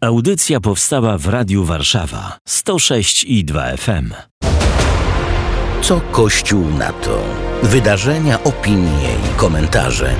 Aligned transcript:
Audycja 0.00 0.60
powstała 0.60 1.18
w 1.18 1.26
Radiu 1.26 1.64
Warszawa 1.64 2.38
106 2.48 3.24
i 3.24 3.44
2 3.44 3.76
FM. 3.76 4.14
Co 5.82 6.00
Kościół 6.00 6.64
na 6.78 6.92
to? 6.92 7.22
Wydarzenia, 7.62 8.42
opinie 8.44 9.08
i 9.30 9.36
komentarze. 9.36 10.14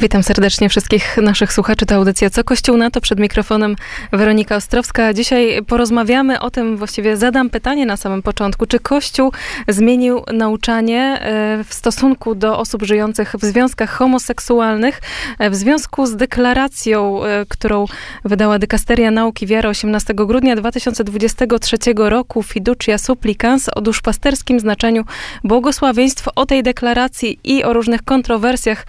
Witam 0.00 0.22
serdecznie 0.22 0.68
wszystkich 0.68 1.16
naszych 1.16 1.52
słuchaczy. 1.52 1.86
To 1.86 1.94
audycja 1.94 2.30
Co 2.30 2.44
Kościół 2.44 2.76
na 2.76 2.90
to? 2.90 3.00
Przed 3.00 3.20
mikrofonem 3.20 3.76
Weronika 4.12 4.56
Ostrowska. 4.56 5.14
Dzisiaj 5.14 5.62
porozmawiamy 5.66 6.40
o 6.40 6.50
tym, 6.50 6.76
właściwie 6.76 7.16
zadam 7.16 7.50
pytanie 7.50 7.86
na 7.86 7.96
samym 7.96 8.22
początku. 8.22 8.66
Czy 8.66 8.78
Kościół 8.78 9.32
zmienił 9.68 10.22
nauczanie 10.32 11.20
e, 11.20 11.64
w 11.64 11.74
stosunku 11.74 12.34
do 12.34 12.58
osób 12.58 12.82
żyjących 12.82 13.34
w 13.38 13.44
związkach 13.44 13.90
homoseksualnych 13.90 15.00
e, 15.38 15.50
w 15.50 15.54
związku 15.54 16.06
z 16.06 16.16
deklaracją, 16.16 17.24
e, 17.24 17.46
którą 17.48 17.84
wydała 18.24 18.58
Dykasteria 18.58 19.10
Nauki 19.10 19.46
Wiary 19.46 19.68
18 19.68 20.14
grudnia 20.14 20.56
2023 20.56 21.76
roku 21.96 22.42
Fiducia 22.42 22.98
Supplicans 22.98 23.68
o 23.74 23.80
duszpasterskim 23.80 24.60
znaczeniu 24.60 25.04
błogosławieństwo 25.44 26.30
o 26.36 26.46
tej 26.46 26.62
deklaracji 26.62 27.38
i 27.44 27.64
o 27.64 27.72
różnych 27.72 28.02
kontrowersjach, 28.02 28.86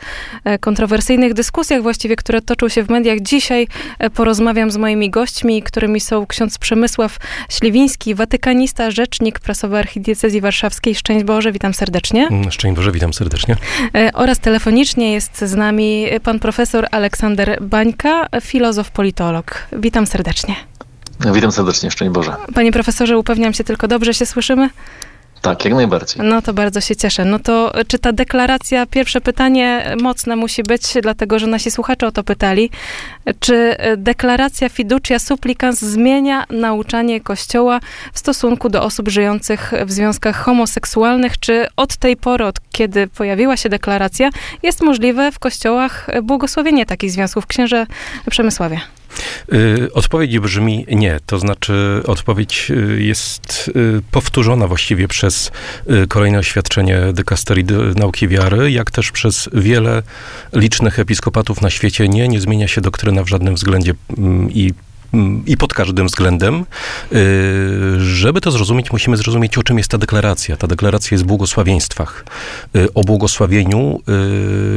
kontrowersjach 0.60 1.01
kontrowersyjnych 1.02 1.34
dyskusjach 1.34 1.82
właściwie, 1.82 2.16
które 2.16 2.42
toczą 2.42 2.70
się 2.70 2.84
w 2.84 2.90
mediach. 2.90 3.20
Dzisiaj 3.20 3.68
e, 4.00 4.10
porozmawiam 4.10 4.72
z 4.72 4.78
moimi 4.78 5.10
gośćmi, 5.10 5.64
którymi 5.64 6.00
są 6.00 6.26
ksiądz 6.28 6.58
Przemysław 6.58 7.18
Śliwiński, 7.50 8.16
watykanista, 8.16 8.92
rzecznik 8.92 9.40
prasowy 9.40 9.78
Archidiecezji 9.78 10.42
Warszawskiej. 10.42 10.96
Szczęść 10.96 11.26
Boże, 11.26 11.52
witam 11.52 11.74
serdecznie. 11.74 12.28
Mm, 12.28 12.52
szczęść 12.52 12.76
Boże, 12.76 12.92
witam 12.92 13.14
serdecznie. 13.14 13.56
E, 13.96 14.12
oraz 14.14 14.40
telefonicznie 14.40 15.14
jest 15.14 15.38
z 15.38 15.56
nami 15.56 16.08
pan 16.24 16.40
profesor 16.40 16.88
Aleksander 16.92 17.58
Bańka, 17.62 18.28
filozof, 18.42 18.92
politolog. 18.92 19.68
Witam 19.74 20.08
serdecznie. 20.08 20.56
Witam 21.34 21.52
serdecznie, 21.52 21.92
szczęść 21.92 22.12
Boże. 22.12 22.36
Panie 22.54 22.72
profesorze, 22.72 23.18
upewniam 23.18 23.54
się 23.54 23.64
tylko, 23.64 23.88
dobrze 23.88 24.14
się 24.14 24.26
słyszymy? 24.26 24.70
Tak, 25.42 25.66
jak 25.66 25.74
najbardziej. 25.74 26.26
No 26.26 26.42
to 26.42 26.54
bardzo 26.54 26.82
się 26.82 26.96
cieszę. 26.96 27.26
No 27.26 27.40
to 27.40 27.74
czy 27.88 28.00
ta 28.00 28.12
deklaracja, 28.14 28.86
pierwsze 28.86 29.22
pytanie 29.22 29.96
mocne 30.02 30.36
musi 30.36 30.64
być, 30.64 30.82
dlatego 31.02 31.40
że 31.40 31.48
nasi 31.48 31.72
słuchacze 31.72 32.08
o 32.08 32.12
to 32.12 32.24
pytali. 32.24 32.70
Czy 33.40 33.76
deklaracja 33.98 34.70
fiducia 34.70 35.20
supplicans 35.20 35.80
zmienia 35.80 36.46
nauczanie 36.50 37.22
Kościoła 37.22 37.80
w 38.14 38.20
stosunku 38.20 38.70
do 38.70 38.84
osób 38.84 39.10
żyjących 39.10 39.72
w 39.86 39.92
związkach 39.92 40.36
homoseksualnych? 40.36 41.40
Czy 41.40 41.68
od 41.76 41.98
tej 41.98 42.18
pory, 42.18 42.46
od 42.46 42.60
kiedy 42.72 43.08
pojawiła 43.08 43.58
się 43.58 43.70
deklaracja, 43.70 44.30
jest 44.64 44.82
możliwe 44.82 45.32
w 45.32 45.40
kościołach 45.40 46.08
błogosławienie 46.24 46.86
takich 46.86 47.12
związków? 47.12 47.48
Księże 47.48 47.86
Przemysławie. 48.30 48.82
Y, 49.54 49.94
odpowiedź 49.94 50.40
brzmi 50.40 50.86
nie. 50.90 51.20
To 51.26 51.40
znaczy, 51.40 52.02
odpowiedź 52.08 52.72
y, 52.72 53.04
jest 53.04 53.72
y, 53.76 54.02
powtórzona 54.12 54.68
właściwie 54.68 55.08
przez 55.08 55.52
kolejne 56.10 56.40
oświadczenie 56.40 57.02
dykasterii 57.14 57.66
nauki 57.96 58.28
wiary, 58.28 58.72
jak 58.72 58.92
też 58.92 59.12
przez 59.12 59.50
wiele 59.54 60.04
licznych 60.54 61.00
episkopatów 61.00 61.62
na 61.62 61.70
świecie. 61.70 62.10
Nie, 62.10 62.28
nie 62.28 62.42
zmienia 62.42 62.68
się 62.68 62.82
doktryna 62.82 63.24
w 63.24 63.28
żadnym 63.28 63.56
względzie 63.56 63.94
mm, 64.18 64.52
i 64.52 64.74
i 65.46 65.58
pod 65.58 65.74
każdym 65.74 66.08
względem. 66.08 66.66
Y, 67.14 68.00
żeby 68.00 68.42
to 68.42 68.52
zrozumieć, 68.52 68.92
musimy 68.92 69.18
zrozumieć, 69.18 69.58
o 69.58 69.64
czym 69.64 69.78
jest 69.78 69.90
ta 69.90 69.98
deklaracja. 69.98 70.58
Ta 70.58 70.68
deklaracja 70.68 71.16
jest 71.16 71.24
w 71.24 71.28
błogosławieństwach. 71.28 72.26
Y, 72.76 72.94
o 72.94 73.04
błogosławieniu, 73.04 74.02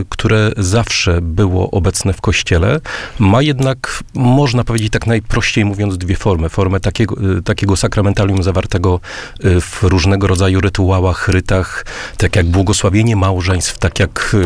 y, 0.01 0.05
które 0.09 0.53
zawsze 0.57 1.21
było 1.23 1.71
obecne 1.71 2.13
w 2.13 2.21
Kościele, 2.21 2.81
ma 3.19 3.43
jednak, 3.43 4.05
można 4.15 4.65
powiedzieć 4.65 4.93
tak 4.93 5.07
najprościej 5.07 5.65
mówiąc, 5.65 5.99
dwie 5.99 6.17
formy. 6.17 6.49
Formę 6.49 6.81
takiego, 6.81 7.17
takiego 7.45 7.77
sakramentalium 7.77 8.43
zawartego 8.43 9.01
w 9.41 9.83
różnego 9.83 10.27
rodzaju 10.27 10.61
rytuałach, 10.61 11.29
rytach, 11.29 11.87
tak 12.17 12.37
jak 12.37 12.47
błogosławienie 12.47 13.17
małżeństw, 13.17 13.79
tak 13.79 13.99
jak 13.99 14.37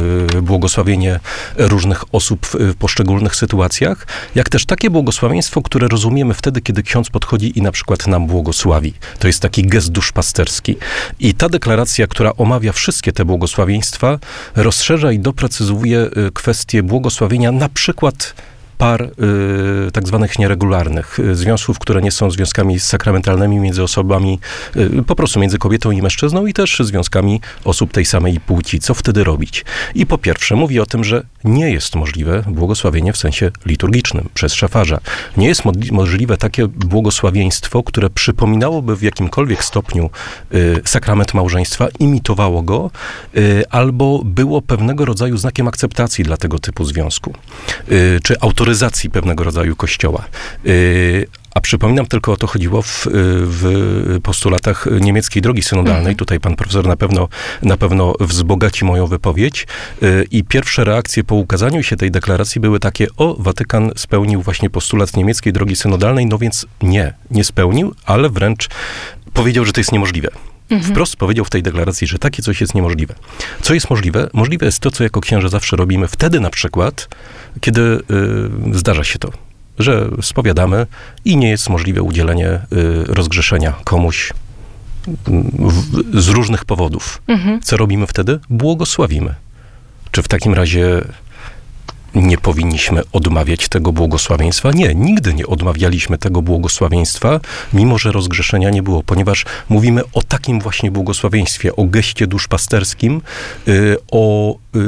błogosławienie 0.43 1.21
różnych 1.57 2.15
osób 2.15 2.47
w 2.47 2.75
poszczególnych 2.75 3.37
sytuacjach, 3.37 4.07
jak 4.35 4.49
też 4.49 4.67
takie 4.67 4.91
błogosławieństwo, 4.91 5.63
które 5.63 5.78
które 5.79 5.89
rozumiemy 5.89 6.35
wtedy, 6.35 6.61
kiedy 6.61 6.83
ksiądz 6.83 7.11
podchodzi 7.11 7.59
i 7.59 7.63
na 7.63 7.73
przykład 7.73 8.07
nam 8.07 8.27
błogosławi. 8.27 8.95
To 9.19 9.27
jest 9.27 9.41
taki 9.41 9.67
gest 9.67 9.91
duszpasterski. 9.91 10.77
I 11.21 11.35
ta 11.35 11.49
deklaracja, 11.49 12.07
która 12.07 12.33
omawia 12.37 12.73
wszystkie 12.73 13.13
te 13.13 13.25
błogosławieństwa, 13.25 14.19
rozszerza 14.57 15.13
i 15.13 15.19
doprecyzuje 15.19 16.01
y, 16.01 16.31
kwestię 16.35 16.83
błogosławienia 16.83 17.53
na 17.53 17.69
przykład 17.69 18.35
par 18.79 19.03
y, 19.03 19.91
tak 19.93 20.09
zwanych 20.09 20.39
nieregularnych, 20.39 21.19
y, 21.19 21.35
związków, 21.35 21.79
które 21.79 22.03
nie 22.03 22.11
są 22.11 22.31
związkami 22.31 22.81
sakramentalnymi 22.81 23.59
między 23.59 23.83
osobami, 23.83 24.39
y, 24.77 25.03
po 25.07 25.17
prostu 25.17 25.41
między 25.41 25.59
kobietą 25.59 25.91
i 25.91 26.03
mężczyzną 26.03 26.47
i 26.47 26.53
też 26.53 26.79
związkami 26.81 27.41
osób 27.65 27.93
tej 27.93 28.05
samej 28.05 28.41
płci. 28.41 28.79
Co 28.79 28.95
wtedy 28.95 29.25
robić? 29.25 29.65
I 29.95 30.07
po 30.07 30.19
pierwsze 30.19 30.57
mówi 30.57 30.81
o 30.81 30.87
tym, 30.87 31.05
że 31.05 31.23
nie 31.45 31.71
jest 31.71 31.95
możliwe 31.95 32.45
błogosławienie 32.47 33.13
w 33.13 33.17
sensie 33.17 33.51
liturgicznym 33.67 34.29
przez 34.35 34.55
szafarza. 34.55 35.01
Nie 35.37 35.49
jest 35.49 35.65
mo 35.65 35.73
możliwe 35.93 36.37
takie 36.37 36.69
błogosławieństwo, 36.69 37.83
które 37.83 38.11
przypominałoby 38.11 38.97
w 38.97 39.03
jakimkolwiek 39.03 39.65
stopniu 39.65 40.11
y, 40.55 40.81
sakrament 40.85 41.35
małżeństwa, 41.35 41.89
imitowało 41.99 42.63
go, 42.63 42.91
y, 43.37 43.65
albo 43.71 44.23
było 44.25 44.63
pewnego 44.63 45.05
rodzaju 45.05 45.37
znakiem 45.37 45.69
akceptacji 45.69 46.25
dla 46.25 46.37
tego 46.37 46.59
typu 46.59 46.85
związku. 46.85 47.35
Y, 47.93 48.21
czy 48.23 48.41
autoryzacji 48.41 48.68
autoryzacji 48.69 49.11
pewnego 49.11 49.45
rodzaju 49.45 49.77
kościoła. 49.77 50.25
Y, 50.67 51.27
a 51.55 51.61
przypominam, 51.61 52.07
tylko 52.07 52.33
o 52.33 52.37
to 52.37 52.47
chodziło 52.47 52.83
w, 52.83 53.07
w 53.43 54.21
postulatach 54.23 54.87
niemieckiej 55.01 55.43
drogi 55.43 55.63
synodalnej. 55.63 56.01
Mhm. 56.01 56.17
Tutaj 56.17 56.41
pan 56.41 56.57
profesor 56.57 56.87
na 56.87 56.97
pewno, 56.97 57.29
na 57.63 57.77
pewno 57.77 58.15
wzbogaci 58.21 58.85
moją 58.85 59.07
wypowiedź. 59.07 59.67
Y, 60.03 60.27
I 60.31 60.45
pierwsze 60.45 60.85
reakcje 60.85 61.25
po 61.25 61.35
ukazaniu 61.35 61.83
się 61.83 61.97
tej 61.97 62.11
deklaracji 62.11 62.61
były 62.61 62.81
takie, 62.81 63.07
o, 63.17 63.37
Watykan 63.39 63.91
spełnił 63.97 64.43
właśnie 64.43 64.71
postulat 64.71 65.17
niemieckiej 65.17 65.53
drogi 65.53 65.77
synodalnej, 65.77 66.27
no 66.27 66.39
więc 66.39 66.67
nie, 66.83 67.15
nie 67.31 67.45
spełnił, 67.45 67.95
ale 68.05 68.31
wręcz 68.31 68.69
powiedział, 69.35 69.65
że 69.65 69.73
to 69.73 69.81
jest 69.81 69.93
niemożliwe. 69.93 70.29
Mhm. 70.71 70.93
Wprost 70.93 71.17
powiedział 71.17 71.45
w 71.45 71.51
tej 71.51 71.63
deklaracji, 71.63 72.07
że 72.07 72.19
takie 72.19 72.43
coś 72.43 72.61
jest 72.61 72.75
niemożliwe. 72.75 73.15
Co 73.63 73.75
jest 73.75 73.91
możliwe? 73.91 74.31
Możliwe 74.33 74.67
jest 74.67 74.81
to, 74.81 74.91
co 74.91 75.05
jako 75.05 75.21
księże 75.21 75.49
zawsze 75.49 75.77
robimy 75.77 76.09
wtedy 76.09 76.41
na 76.41 76.51
przykład, 76.51 77.09
kiedy 77.61 77.81
y, 77.81 78.79
zdarza 78.79 79.05
się 79.05 79.19
to, 79.19 79.33
że 79.79 80.11
spowiadamy 80.23 80.87
i 81.25 81.37
nie 81.37 81.51
jest 81.51 81.69
możliwe 81.69 82.03
udzielenie 82.03 82.49
y, 82.49 82.61
rozgrzeszenia 83.07 83.75
komuś 83.85 84.33
w, 85.59 86.23
z 86.23 86.29
różnych 86.29 86.65
powodów. 86.65 87.23
Mhm. 87.27 87.61
Co 87.63 87.77
robimy 87.77 88.07
wtedy? 88.07 88.41
Błogosławimy. 88.51 89.35
Czy 90.11 90.23
w 90.23 90.29
takim 90.29 90.55
razie 90.55 91.03
nie 92.21 92.39
powinniśmy 92.39 93.03
odmawiać 93.13 93.69
tego 93.69 93.93
błogosławieństwa. 93.93 94.71
Nie, 94.73 94.95
nigdy 94.95 95.35
nie 95.35 95.47
odmawialiśmy 95.47 96.19
tego 96.19 96.43
błogosławieństwa, 96.43 97.41
mimo 97.73 97.99
że 97.99 98.13
rozgrzeszenia 98.13 98.71
nie 98.71 98.83
było, 98.83 99.03
ponieważ 99.03 99.45
mówimy 99.69 100.03
o 100.13 100.23
takim 100.23 100.61
właśnie 100.61 100.91
błogosławieństwie, 100.91 101.77
o 101.77 101.85
geście 101.85 102.27
duszpasterskim, 102.27 103.21
y, 103.69 103.97
o, 104.11 104.55
y, 104.77 104.79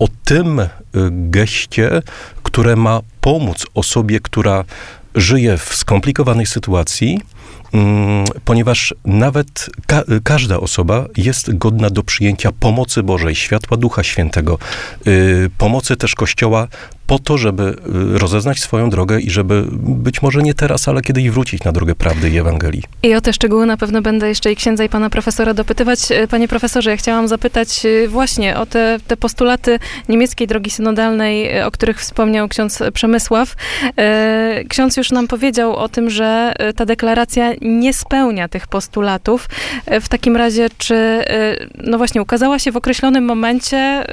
o 0.00 0.08
tym 0.24 0.60
y, 0.60 0.68
geście, 1.10 2.02
które 2.42 2.76
ma 2.76 3.00
pomóc 3.20 3.66
osobie, 3.74 4.20
która 4.20 4.64
żyje 5.14 5.58
w 5.58 5.74
skomplikowanej 5.74 6.46
sytuacji, 6.46 7.20
ponieważ 8.44 8.94
nawet 9.04 9.70
ka 9.86 10.02
każda 10.24 10.60
osoba 10.60 11.06
jest 11.16 11.58
godna 11.58 11.90
do 11.90 12.02
przyjęcia 12.02 12.52
pomocy 12.52 13.02
Bożej, 13.02 13.34
światła 13.34 13.76
Ducha 13.76 14.02
Świętego, 14.02 14.58
y, 15.06 15.50
pomocy 15.58 15.96
też 15.96 16.14
Kościoła 16.14 16.68
po 17.08 17.18
to, 17.18 17.38
żeby 17.38 17.62
y, 18.14 18.18
rozeznać 18.18 18.60
swoją 18.60 18.90
drogę 18.90 19.20
i 19.20 19.30
żeby 19.30 19.64
być 19.82 20.22
może 20.22 20.42
nie 20.42 20.54
teraz, 20.54 20.88
ale 20.88 21.02
kiedyś 21.02 21.30
wrócić 21.30 21.64
na 21.64 21.72
drogę 21.72 21.94
prawdy 21.94 22.30
i 22.30 22.38
Ewangelii. 22.38 22.82
I 23.02 23.14
o 23.14 23.20
te 23.20 23.32
szczegóły 23.32 23.66
na 23.66 23.76
pewno 23.76 24.02
będę 24.02 24.28
jeszcze 24.28 24.52
i 24.52 24.56
księdza 24.56 24.84
i 24.84 24.88
pana 24.88 25.10
profesora 25.10 25.54
dopytywać. 25.54 26.12
E, 26.12 26.28
panie 26.28 26.48
profesorze, 26.48 26.90
ja 26.90 26.96
chciałam 26.96 27.28
zapytać 27.28 27.86
e, 27.86 28.08
właśnie 28.08 28.56
o 28.56 28.66
te, 28.66 28.98
te 29.06 29.16
postulaty 29.16 29.78
niemieckiej 30.08 30.46
drogi 30.46 30.70
synodalnej, 30.70 31.56
e, 31.56 31.66
o 31.66 31.70
których 31.70 32.00
wspomniał 32.00 32.48
ksiądz 32.48 32.82
Przemysław. 32.94 33.54
Ksiądz 34.68 34.96
już 34.96 35.10
nam 35.10 35.28
powiedział 35.28 35.76
o 35.76 35.88
tym, 35.88 36.10
że 36.10 36.52
ta 36.76 36.86
deklaracja 36.86 37.52
nie 37.60 37.92
spełnia 37.92 38.48
tych 38.48 38.66
postulatów. 38.66 39.48
W 40.00 40.08
takim 40.08 40.36
razie, 40.36 40.68
czy 40.78 41.24
no 41.84 41.98
właśnie 41.98 42.22
ukazała 42.22 42.58
się 42.58 42.72
w 42.72 42.76
określonym 42.76 43.24
momencie 43.24 44.04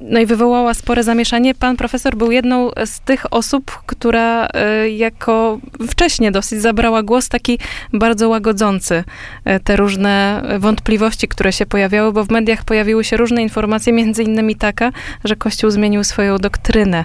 no 0.00 0.20
i 0.20 0.26
wywołała 0.26 0.74
spore 0.74 1.02
zamieszanie. 1.02 1.54
Pan 1.54 1.76
profesor 1.76 2.16
był 2.16 2.30
jedną 2.30 2.70
z 2.84 3.00
tych 3.00 3.32
osób, 3.32 3.70
która 3.86 4.48
e, 4.54 4.90
jako 4.90 5.58
wcześniej 5.88 6.32
dosyć 6.32 6.60
zabrała 6.60 7.02
głos 7.02 7.28
taki 7.28 7.58
bardzo 7.92 8.28
łagodzący 8.28 9.04
e, 9.44 9.60
te 9.60 9.76
różne 9.76 10.42
wątpliwości, 10.58 11.28
które 11.28 11.52
się 11.52 11.66
pojawiały, 11.66 12.12
bo 12.12 12.24
w 12.24 12.30
mediach 12.30 12.64
pojawiły 12.64 13.04
się 13.04 13.16
różne 13.16 13.42
informacje, 13.42 13.92
między 13.92 14.22
innymi 14.22 14.56
taka, 14.56 14.92
że 15.24 15.36
Kościół 15.36 15.70
zmienił 15.70 16.04
swoją 16.04 16.38
doktrynę. 16.38 17.04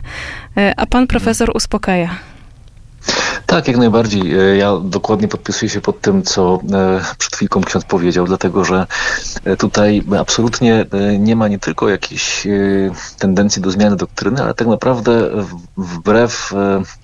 A 0.78 0.86
pan 0.86 1.08
profesor 1.08 1.52
uspokaja. 1.56 2.10
Tak, 3.46 3.68
jak 3.68 3.78
najbardziej. 3.78 4.40
E, 4.40 4.58
ja 4.58 4.78
dokładnie 4.84 5.28
podpisuję 5.28 5.70
się 5.70 5.82
pod 5.82 6.02
tym, 6.02 6.24
co 6.24 6.60
e, 6.74 7.02
przed 7.18 7.36
chwilką 7.36 7.62
ksiądz 7.62 7.86
powiedział, 7.86 8.26
dlatego 8.26 8.66
że 8.66 8.88
e, 9.46 9.58
tutaj 9.58 10.04
absolutnie 10.20 10.86
nie 11.20 11.36
ma 11.36 11.48
nie 11.48 11.60
tylko 11.60 11.90
jakiejś 11.90 12.48
tendencji 13.20 13.62
do 13.62 13.72
zmiany 13.72 13.96
doktryny, 13.96 14.44
ale 14.44 14.54
tak 14.54 14.68
naprawdę 14.68 15.30
wbrew 15.78 16.54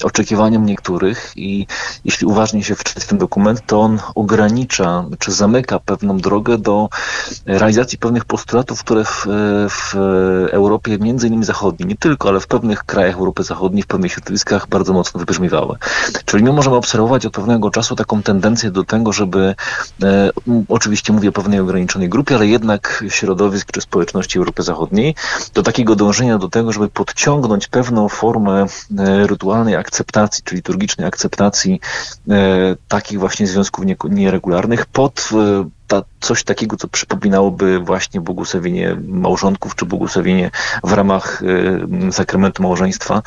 oczekiwaniom 0.03 0.65
niektórych 0.65 1.31
i 1.35 1.67
jeśli 2.05 2.27
uważnie 2.27 2.63
się 2.63 2.75
wczytać 2.75 3.05
ten 3.05 3.17
dokument, 3.17 3.61
to 3.65 3.81
on 3.81 3.99
ogranicza 4.15 5.05
czy 5.19 5.31
zamyka 5.31 5.79
pewną 5.79 6.17
drogę 6.17 6.57
do 6.57 6.89
realizacji 7.45 7.97
pewnych 7.97 8.25
postulatów, 8.25 8.83
które 8.83 9.03
w, 9.03 9.25
w 9.69 9.95
Europie, 10.51 10.97
między 10.97 11.27
innymi 11.27 11.45
zachodniej, 11.45 11.89
nie 11.89 11.95
tylko, 11.95 12.29
ale 12.29 12.39
w 12.39 12.47
pewnych 12.47 12.83
krajach 12.83 13.15
Europy 13.15 13.43
Zachodniej, 13.43 13.83
w 13.83 13.87
pewnych 13.87 14.11
środowiskach 14.11 14.67
bardzo 14.67 14.93
mocno 14.93 15.19
wybrzmiewały. 15.19 15.77
Czyli 16.25 16.43
my 16.43 16.53
możemy 16.53 16.75
obserwować 16.75 17.25
od 17.25 17.33
pewnego 17.33 17.71
czasu 17.71 17.95
taką 17.95 18.23
tendencję 18.23 18.71
do 18.71 18.83
tego, 18.83 19.13
żeby, 19.13 19.55
e, 20.03 20.29
oczywiście 20.69 21.13
mówię 21.13 21.29
o 21.29 21.31
pewnej 21.31 21.59
ograniczonej 21.59 22.09
grupie, 22.09 22.35
ale 22.35 22.47
jednak 22.47 23.03
środowisk 23.09 23.71
czy 23.71 23.81
społeczności 23.81 24.37
Europy 24.37 24.63
Zachodniej, 24.63 25.15
do 25.53 25.63
takiego 25.63 25.95
dążenia 25.95 26.37
do 26.37 26.49
tego, 26.49 26.71
żeby 26.71 26.89
podciągnąć 26.89 27.67
pewną 27.67 28.09
formę 28.09 28.65
e, 28.97 29.27
rytualnej 29.27 29.75
akceptacji, 29.75 30.43
czy 30.43 30.55
liturgicznej 30.55 31.07
akceptacji 31.07 31.79
e, 32.29 32.75
takich 32.87 33.19
właśnie 33.19 33.47
związków 33.47 33.85
nieregularnych 34.09 34.85
pod 34.85 35.29
e, 35.33 35.69
ta, 35.87 36.03
coś 36.19 36.43
takiego, 36.43 36.77
co 36.77 36.87
przypominałoby 36.87 37.79
właśnie 37.79 38.21
błogosławienie 38.21 38.97
małżonków, 39.07 39.75
czy 39.75 39.85
błogosławienie 39.85 40.51
w 40.83 40.91
ramach 40.91 41.43
y, 42.09 42.11
sakramentu 42.11 42.63
małżeństwa, 42.63 43.21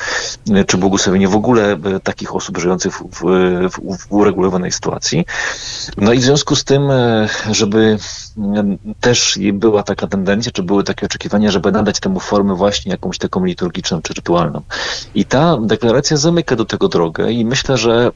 y, 0.49 0.65
czy 0.65 0.77
błogosławienie 0.77 1.27
w 1.27 1.35
ogóle 1.35 1.73
y, 1.73 1.99
takich 2.03 2.35
osób 2.35 2.57
żyjących 2.57 2.93
w, 2.93 3.03
w, 3.11 3.97
w, 3.97 4.05
uregulowanej 4.09 4.71
sytuacji. 4.71 5.25
No 5.97 6.13
i 6.13 6.19
w 6.19 6.23
związku 6.23 6.55
z 6.55 6.63
tym, 6.63 6.81
żeby 7.51 7.97
też 8.99 9.39
była 9.53 9.83
taka 9.83 10.07
tendencja, 10.07 10.51
czy 10.51 10.63
były 10.63 10.83
takie 10.83 11.05
oczekiwania, 11.05 11.51
żeby 11.51 11.71
nadać 11.71 11.99
temu 11.99 12.19
formę 12.19 12.55
właśnie 12.55 12.91
jakąś 12.91 13.17
taką 13.17 13.45
liturgiczną, 13.45 14.01
czy 14.01 14.13
rytualną. 14.13 14.61
I 15.15 15.25
ta 15.25 15.57
deklaracja 15.61 16.17
zamyka 16.17 16.55
do 16.55 16.65
tego 16.65 16.87
drogę 16.87 17.31
i 17.31 17.45
myślę, 17.45 17.77
że 17.77 18.11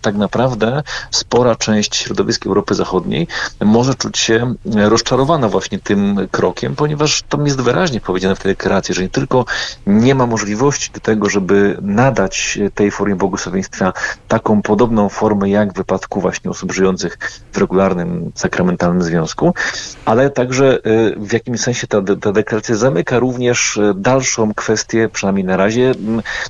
tak 0.00 0.14
naprawdę 0.14 0.82
spora 1.10 1.56
część 1.56 1.96
środowisk 1.96 2.46
Europy 2.46 2.74
Zachodniej 2.74 3.26
może 3.60 3.87
czuć 3.94 4.18
się 4.18 4.54
rozczarowana 4.64 5.48
właśnie 5.48 5.78
tym 5.78 6.28
krokiem, 6.30 6.76
ponieważ 6.76 7.22
tam 7.22 7.46
jest 7.46 7.60
wyraźnie 7.60 8.00
powiedziane 8.00 8.34
w 8.34 8.38
tej 8.38 8.52
deklaracji, 8.52 8.94
że 8.94 9.02
nie 9.02 9.08
tylko 9.08 9.44
nie 9.86 10.14
ma 10.14 10.26
możliwości 10.26 10.90
do 10.92 11.00
tego, 11.00 11.30
żeby 11.30 11.78
nadać 11.82 12.58
tej 12.74 12.90
formie 12.90 13.16
błogosławieństwa 13.16 13.92
taką 14.28 14.62
podobną 14.62 15.08
formę 15.08 15.50
jak 15.50 15.72
w 15.72 15.76
wypadku 15.76 16.20
właśnie 16.20 16.50
osób 16.50 16.72
żyjących 16.72 17.18
w 17.52 17.58
regularnym 17.58 18.32
sakramentalnym 18.34 19.02
związku, 19.02 19.54
ale 20.04 20.30
także 20.30 20.78
y, 20.86 21.14
w 21.16 21.32
jakimś 21.32 21.60
sensie 21.60 21.86
ta, 21.86 22.02
ta 22.20 22.32
deklaracja 22.32 22.76
zamyka 22.76 23.18
również 23.18 23.76
y, 23.76 23.94
dalszą 23.96 24.54
kwestię, 24.54 25.08
przynajmniej 25.12 25.44
na 25.44 25.56
razie, 25.56 25.94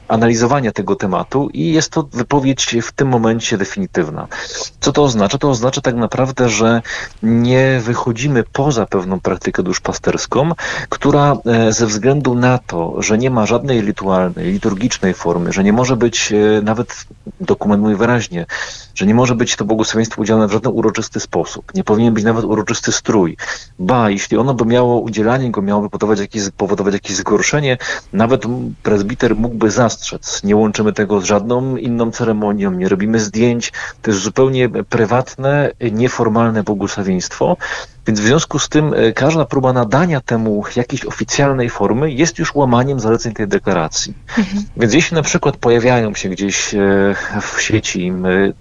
analizowania 0.09 0.73
tego 0.73 0.97
tematu 0.97 1.49
i 1.53 1.73
jest 1.73 1.91
to 1.91 2.09
wypowiedź 2.13 2.77
w 2.83 2.93
tym 2.93 3.09
momencie 3.09 3.59
definitywna. 3.59 4.29
Co 4.81 4.93
to 4.93 5.03
oznacza? 5.03 5.39
To 5.39 5.51
oznacza 5.51 5.81
tak 5.81 5.95
naprawdę, 5.95 6.49
że 6.49 6.83
nie 7.29 7.81
wychodzimy 7.81 8.45
poza 8.53 8.87
pewną 8.87 9.21
praktykę 9.21 9.63
duszpasterską, 9.63 10.53
która 10.89 11.37
e, 11.47 11.73
ze 11.73 11.87
względu 11.87 12.35
na 12.35 12.59
to, 12.59 13.03
że 13.03 13.19
nie 13.19 13.31
ma 13.31 13.47
żadnej 13.47 13.81
rytualnej, 13.81 14.53
liturgicznej 14.53 15.15
formy, 15.15 15.53
że 15.53 15.65
nie 15.65 15.73
może 15.73 15.97
być, 15.97 16.33
e, 16.33 16.63
nawet 16.63 17.05
dokument 17.41 17.83
mówi 17.83 17.95
wyraźnie, 17.95 18.47
że 18.95 19.07
nie 19.07 19.15
może 19.15 19.35
być 19.35 19.57
to 19.57 19.65
błogosławieństwo 19.65 20.23
udzielane 20.23 20.49
w 20.49 20.53
żaden 20.53 20.73
uroczysty 20.73 21.21
sposób, 21.21 21.75
nie 21.75 21.85
powinien 21.85 22.15
być 22.15 22.25
nawet 22.25 22.45
uroczysty 22.45 22.93
strój. 22.93 23.37
Ba, 23.79 24.11
jeśli 24.11 24.37
ono 24.37 24.55
by 24.55 24.65
miało, 24.65 25.01
udzielanie 25.01 25.51
go 25.51 25.63
miałoby 25.63 25.91
powodować 25.91 26.21
jakieś, 26.21 26.43
powodować 26.57 26.95
jakieś 26.95 27.17
zgorszenie, 27.17 27.79
nawet 28.13 28.43
prezbiter 28.83 29.37
mógłby 29.37 29.71
zastrzec. 29.71 30.45
Nie 30.45 30.57
łączymy 30.57 30.93
tego 30.93 31.21
z 31.21 31.25
żadną 31.25 31.77
inną 31.77 32.11
ceremonią, 32.11 32.71
nie 32.71 32.89
robimy 32.89 33.21
zdjęć. 33.21 33.73
To 34.03 34.11
jest 34.11 34.23
zupełnie 34.23 34.69
prywatne, 34.69 35.71
nieformalne 35.93 36.63
błogosławieństwo. 36.63 37.18
Więc 38.09 38.21
w 38.21 38.25
związku 38.25 38.59
z 38.59 38.69
tym 38.69 38.95
e, 38.95 39.13
każda 39.13 39.45
próba 39.45 39.73
nadania 39.73 40.21
temu 40.21 40.65
jakiejś 40.77 41.05
oficjalnej 41.05 41.71
formy 41.71 42.13
jest 42.13 42.39
już 42.39 42.55
łamaniem 42.55 43.01
zaleceń 43.01 43.35
tej 43.35 43.49
deklaracji. 43.49 44.15
Mhm. 44.39 44.65
Więc 44.77 44.95
jeśli 44.95 45.15
na 45.15 45.23
przykład 45.23 45.57
pojawiają 45.57 46.15
się 46.15 46.29
gdzieś 46.29 46.75
e, 46.75 46.79
w 47.43 47.63
sieci 47.63 48.13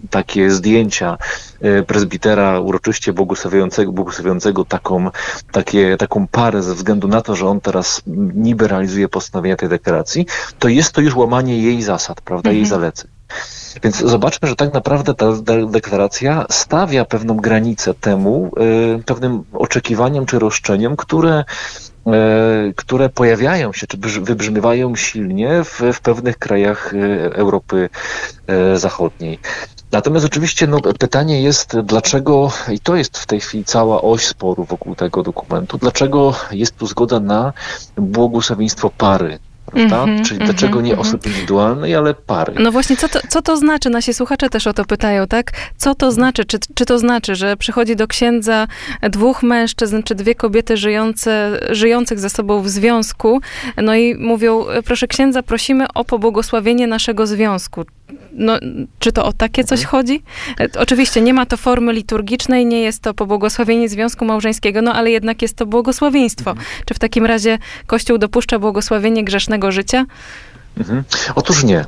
takie 0.10 0.52
zdjęcia 0.52 1.18
e, 1.62 1.84
prezbitera 1.84 2.60
uroczyście 2.60 3.14
błogosławiającego, 3.14 3.92
błogosławiającego 3.92 4.66
taką, 4.66 5.10
takie, 5.52 5.98
taką 5.98 6.28
parę 6.28 6.64
ze 6.64 6.76
względu 6.76 7.08
na 7.08 7.22
to, 7.22 7.36
że 7.36 7.48
on 7.48 7.62
teraz 7.62 8.02
niby 8.36 8.68
realizuje 8.68 9.10
postanowienia 9.10 9.56
tej 9.56 9.70
deklaracji, 9.70 10.26
to 10.60 10.68
jest 10.68 10.92
to 10.92 11.02
już 11.02 11.16
łamanie 11.16 11.58
jej 11.58 11.84
zasad, 11.84 12.22
prawda, 12.22 12.52
jej 12.52 12.62
mhm. 12.62 12.80
zaleceń. 12.80 13.17
Więc 13.84 13.98
zobaczmy, 13.98 14.48
że 14.48 14.56
tak 14.56 14.74
naprawdę 14.74 15.14
ta 15.14 15.26
deklaracja 15.68 16.46
stawia 16.50 17.06
pewną 17.06 17.38
granicę 17.38 17.94
temu, 17.94 18.52
y, 19.00 19.04
pewnym 19.04 19.44
oczekiwaniom 19.54 20.26
czy 20.26 20.40
roszczeniom, 20.40 20.96
które 20.96 21.44
y, 22.08 22.74
które 22.76 23.10
pojawiają 23.10 23.74
się, 23.74 23.88
czy 23.88 23.98
wybrzmiewają 24.22 24.96
silnie 24.96 25.64
w, 25.64 25.82
w 25.94 26.00
pewnych 26.00 26.38
krajach 26.38 26.94
y, 26.94 27.30
Europy 27.34 27.90
Zachodniej. 28.76 29.40
Natomiast 29.92 30.26
oczywiście 30.26 30.68
no, 30.68 30.80
pytanie 31.00 31.42
jest, 31.42 31.80
dlaczego, 31.80 32.52
i 32.72 32.80
to 32.80 32.96
jest 32.96 33.18
w 33.18 33.26
tej 33.26 33.40
chwili 33.40 33.66
cała 33.66 34.02
oś 34.02 34.28
sporu 34.28 34.64
wokół 34.64 34.96
tego 34.96 35.24
dokumentu, 35.24 35.78
dlaczego 35.78 36.36
jest 36.52 36.78
tu 36.78 36.88
zgoda 36.88 37.20
na 37.20 37.54
błogosławieństwo 37.98 38.90
pary 38.98 39.40
prawda? 39.72 40.04
Mm 40.04 40.18
-hmm, 40.18 40.26
Czyli 40.26 40.40
dlaczego 40.40 40.82
nie 40.82 40.94
mm 40.94 41.04
-hmm. 41.04 41.08
osób 41.08 41.26
indywidualnej, 41.26 41.96
ale 41.96 42.14
pary. 42.14 42.54
No 42.60 42.72
właśnie, 42.72 42.98
co 42.98 43.10
to, 43.10 43.20
co 43.30 43.42
to 43.42 43.58
znaczy? 43.58 43.90
Nasi 43.90 44.14
słuchacze 44.14 44.50
też 44.50 44.68
o 44.68 44.74
to 44.74 44.86
pytają, 44.86 45.28
tak? 45.28 45.52
Co 45.78 45.96
to 45.96 46.12
znaczy? 46.12 46.46
Czy, 46.46 46.58
czy 46.76 46.86
to 46.86 47.00
znaczy, 47.00 47.36
że 47.36 47.58
przychodzi 47.58 47.96
do 47.96 48.08
księdza 48.08 48.68
dwóch 49.10 49.44
mężczyzn, 49.44 50.04
czy 50.04 50.16
dwie 50.16 50.36
kobiety 50.36 50.78
żyjące, 50.78 51.60
żyjących 51.70 52.20
ze 52.20 52.30
sobą 52.30 52.62
w 52.62 52.70
związku, 52.70 53.42
no 53.78 53.96
i 53.96 54.16
mówią, 54.16 54.66
proszę 54.86 55.08
księdza, 55.08 55.44
prosimy 55.44 55.86
o 55.94 56.06
pobłogosławienie 56.06 56.88
naszego 56.88 57.28
związku. 57.28 57.86
No, 58.32 58.60
czy 59.00 59.12
to 59.12 59.26
o 59.26 59.34
takie 59.34 59.64
coś 59.64 59.80
mhm. 59.80 59.92
chodzi? 59.92 60.24
E, 60.60 60.68
oczywiście 60.80 61.22
nie 61.22 61.34
ma 61.34 61.46
to 61.46 61.58
formy 61.58 61.94
liturgicznej, 61.94 62.66
nie 62.66 62.82
jest 62.82 63.02
to 63.02 63.14
pobłogosławienie 63.14 63.90
związku 63.90 64.26
małżeńskiego, 64.26 64.82
no 64.82 64.94
ale 64.94 65.12
jednak 65.12 65.42
jest 65.42 65.56
to 65.56 65.66
błogosławieństwo. 65.66 66.52
Mhm. 66.52 66.68
Czy 66.86 66.94
w 66.94 67.00
takim 67.00 67.26
razie 67.26 67.58
Kościół 67.88 68.18
dopuszcza 68.18 68.60
błogosławienie 68.60 69.24
grzesznego 69.24 69.57
życia? 69.72 70.06
Mhm. 70.78 71.04
Otóż 71.36 71.64
nie. 71.64 71.80
E, 71.80 71.86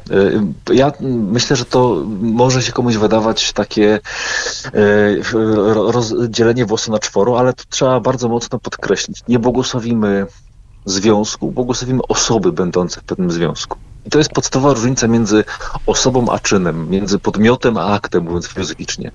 ja 0.74 0.92
myślę, 1.02 1.56
że 1.56 1.66
to 1.66 2.04
może 2.22 2.62
się 2.62 2.72
komuś 2.72 2.96
wydawać 2.96 3.54
takie 3.54 4.00
e, 4.66 4.72
rozdzielenie 5.92 6.66
włosu 6.66 6.92
na 6.92 7.00
czworo, 7.00 7.40
ale 7.40 7.54
to 7.54 7.64
trzeba 7.70 8.00
bardzo 8.00 8.30
mocno 8.30 8.60
podkreślić. 8.60 9.24
Nie 9.28 9.40
błogosławimy 9.40 10.26
związku, 10.86 11.52
błogosławimy 11.52 12.02
osoby 12.08 12.52
będące 12.52 13.02
w 13.02 13.04
pewnym 13.04 13.32
związku. 13.32 13.78
I 14.06 14.10
to 14.10 14.18
jest 14.18 14.32
podstawowa 14.32 14.74
różnica 14.74 15.08
między 15.08 15.44
osobą 15.86 16.30
a 16.30 16.40
czynem, 16.40 16.90
między 16.90 17.20
podmiotem 17.20 17.78
a 17.78 17.86
aktem, 17.86 18.24
mówiąc 18.24 18.48
filozoficznie. 18.48 19.12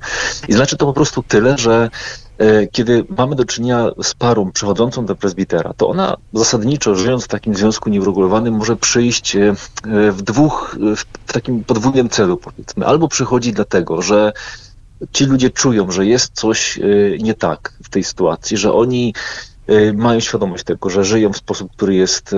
I 0.48 0.52
znaczy 0.52 0.76
to 0.76 0.86
po 0.86 0.92
prostu 0.92 1.22
tyle, 1.22 1.58
że 1.58 1.90
kiedy 2.72 3.04
mamy 3.18 3.36
do 3.36 3.44
czynienia 3.44 3.90
z 4.02 4.14
parą 4.14 4.52
przechodzącą 4.52 5.06
do 5.06 5.16
prezbitera, 5.16 5.72
to 5.76 5.88
ona 5.88 6.16
zasadniczo, 6.32 6.94
żyjąc 6.94 7.24
w 7.24 7.28
takim 7.28 7.54
związku 7.54 7.90
nieuregulowanym, 7.90 8.54
może 8.54 8.76
przyjść 8.76 9.36
e, 9.36 9.54
w 10.12 10.22
dwóch, 10.22 10.76
w 10.96 11.32
takim 11.32 11.64
podwójnym 11.64 12.08
celu, 12.08 12.36
powiedzmy. 12.36 12.86
Albo 12.86 13.08
przychodzi 13.08 13.52
dlatego, 13.52 14.02
że 14.02 14.32
ci 15.12 15.24
ludzie 15.24 15.50
czują, 15.50 15.90
że 15.90 16.06
jest 16.06 16.32
coś 16.32 16.78
e, 16.78 16.82
nie 17.18 17.34
tak 17.34 17.72
w 17.84 17.88
tej 17.88 18.04
sytuacji, 18.04 18.56
że 18.56 18.72
oni 18.72 19.14
mają 19.94 20.20
świadomość 20.20 20.64
tego, 20.64 20.90
że 20.90 21.04
żyją 21.04 21.32
w 21.32 21.36
sposób, 21.36 21.72
który 21.72 21.94
jest 21.94 22.34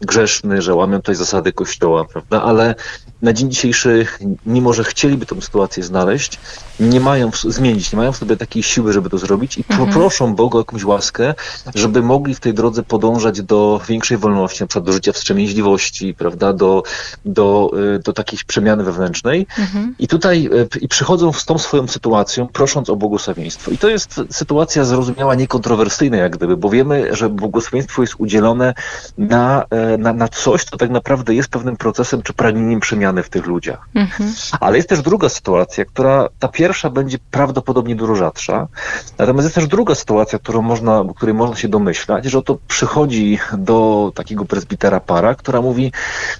grzeszny, 0.00 0.62
że 0.62 0.74
łamią 0.74 0.96
tutaj 0.96 1.14
zasady 1.14 1.52
Kościoła, 1.52 2.04
prawda? 2.04 2.42
Ale 2.42 2.74
na 3.22 3.32
dzień 3.32 3.50
dzisiejszy, 3.50 4.06
mimo 4.46 4.72
że 4.72 4.84
chcieliby 4.84 5.26
tę 5.26 5.42
sytuację 5.42 5.82
znaleźć, 5.82 6.38
nie 6.80 7.00
mają 7.00 7.30
w, 7.30 7.40
zmienić, 7.40 7.92
nie 7.92 7.96
mają 7.96 8.12
w 8.12 8.16
sobie 8.16 8.36
takiej 8.36 8.62
siły, 8.62 8.92
żeby 8.92 9.10
to 9.10 9.18
zrobić 9.18 9.58
i 9.58 9.64
mhm. 9.70 9.90
proszą 9.90 10.34
Boga 10.34 10.56
o 10.56 10.60
jakąś 10.60 10.84
łaskę, 10.84 11.34
żeby 11.74 12.02
mogli 12.02 12.34
w 12.34 12.40
tej 12.40 12.54
drodze 12.54 12.82
podążać 12.82 13.42
do 13.42 13.80
większej 13.88 14.18
wolności, 14.18 14.62
na 14.62 14.66
przykład 14.66 14.84
do 14.84 14.92
życia 14.92 15.12
wstrzemięźliwości, 15.12 16.14
prawda, 16.14 16.52
do, 16.52 16.82
do, 17.24 17.70
y, 17.96 17.98
do 17.98 18.12
takiej 18.12 18.38
przemiany 18.46 18.84
wewnętrznej. 18.84 19.46
Mhm. 19.58 19.94
I 19.98 20.08
tutaj 20.08 20.50
y, 20.74 20.78
i 20.80 20.88
przychodzą 20.88 21.32
z 21.32 21.44
tą 21.44 21.58
swoją 21.58 21.88
sytuacją, 21.88 22.46
prosząc 22.46 22.90
o 22.90 22.96
błogosławieństwo. 22.96 23.70
I 23.70 23.78
to 23.78 23.88
jest 23.88 24.20
sytuacja 24.30 24.84
zrozumiała, 24.84 25.34
niekontrowersyjna 25.34 26.16
jak 26.16 26.36
gdyby, 26.36 26.56
bo 26.56 26.70
wiemy, 26.70 27.16
że 27.16 27.28
błogosławieństwo 27.28 28.02
jest 28.02 28.14
udzielone 28.18 28.74
na, 29.18 29.64
e, 29.70 29.89
na, 29.98 30.12
na 30.12 30.28
coś, 30.28 30.64
co 30.64 30.76
tak 30.76 30.90
naprawdę 30.90 31.34
jest 31.34 31.48
pewnym 31.48 31.76
procesem 31.76 32.22
czy 32.22 32.32
pragnieniem 32.32 32.80
przemiany 32.80 33.22
w 33.22 33.28
tych 33.28 33.46
ludziach. 33.46 33.88
Mhm. 33.94 34.32
Ale 34.60 34.76
jest 34.76 34.88
też 34.88 35.02
druga 35.02 35.28
sytuacja, 35.28 35.84
która 35.84 36.28
ta 36.38 36.48
pierwsza 36.48 36.90
będzie 36.90 37.18
prawdopodobnie 37.30 37.96
dużo 37.96 38.16
rzadsza. 38.16 38.68
Natomiast 39.18 39.46
jest 39.46 39.54
też 39.54 39.66
druga 39.66 39.94
sytuacja, 39.94 40.38
którą 40.38 40.62
można, 40.62 41.04
której 41.16 41.34
można 41.34 41.56
się 41.56 41.68
domyślać, 41.68 42.24
że 42.24 42.38
oto 42.38 42.58
przychodzi 42.68 43.38
do 43.52 44.12
takiego 44.14 44.44
prezbitera 44.44 45.00
para, 45.00 45.34
która 45.34 45.60
mówi, 45.60 45.92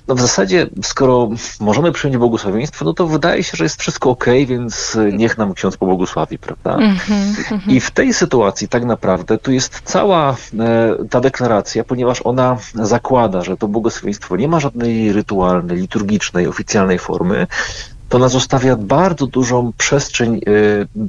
no 0.09 0.14
w 0.14 0.21
zasadzie, 0.21 0.66
skoro 0.83 1.28
możemy 1.61 1.92
przyjąć 1.92 2.16
błogosławieństwo, 2.16 2.85
no 2.85 2.92
to 2.92 3.07
wydaje 3.07 3.42
się, 3.42 3.57
że 3.57 3.64
jest 3.64 3.80
wszystko 3.80 4.11
ok, 4.11 4.25
więc 4.47 4.99
niech 5.12 5.38
nam 5.38 5.54
ksiądz 5.54 5.76
pobłogosławi, 5.76 6.38
prawda? 6.38 6.75
Mhm, 6.75 7.35
I 7.66 7.80
w 7.80 7.90
tej 7.90 8.14
sytuacji 8.14 8.69
tak 8.69 8.85
naprawdę 8.85 9.38
tu 9.38 9.52
jest 9.52 9.80
cała 9.85 10.37
e, 10.59 10.97
ta 11.11 11.21
deklaracja, 11.21 11.85
ponieważ 11.85 12.21
ona 12.25 12.57
zakłada, 12.75 13.39
że 13.42 13.56
to 13.56 13.68
błogosławieństwo 13.68 14.37
nie 14.37 14.49
ma 14.49 14.61
żadnej 14.61 15.12
rytualnej, 15.12 15.76
liturgicznej, 15.76 16.47
oficjalnej 16.47 16.99
formy, 16.99 17.47
to 18.11 18.19
nas 18.19 18.33
zostawia 18.33 18.76
bardzo 18.76 19.26
dużą 19.26 19.73
przestrzeń 19.79 20.37
e, 20.37 20.40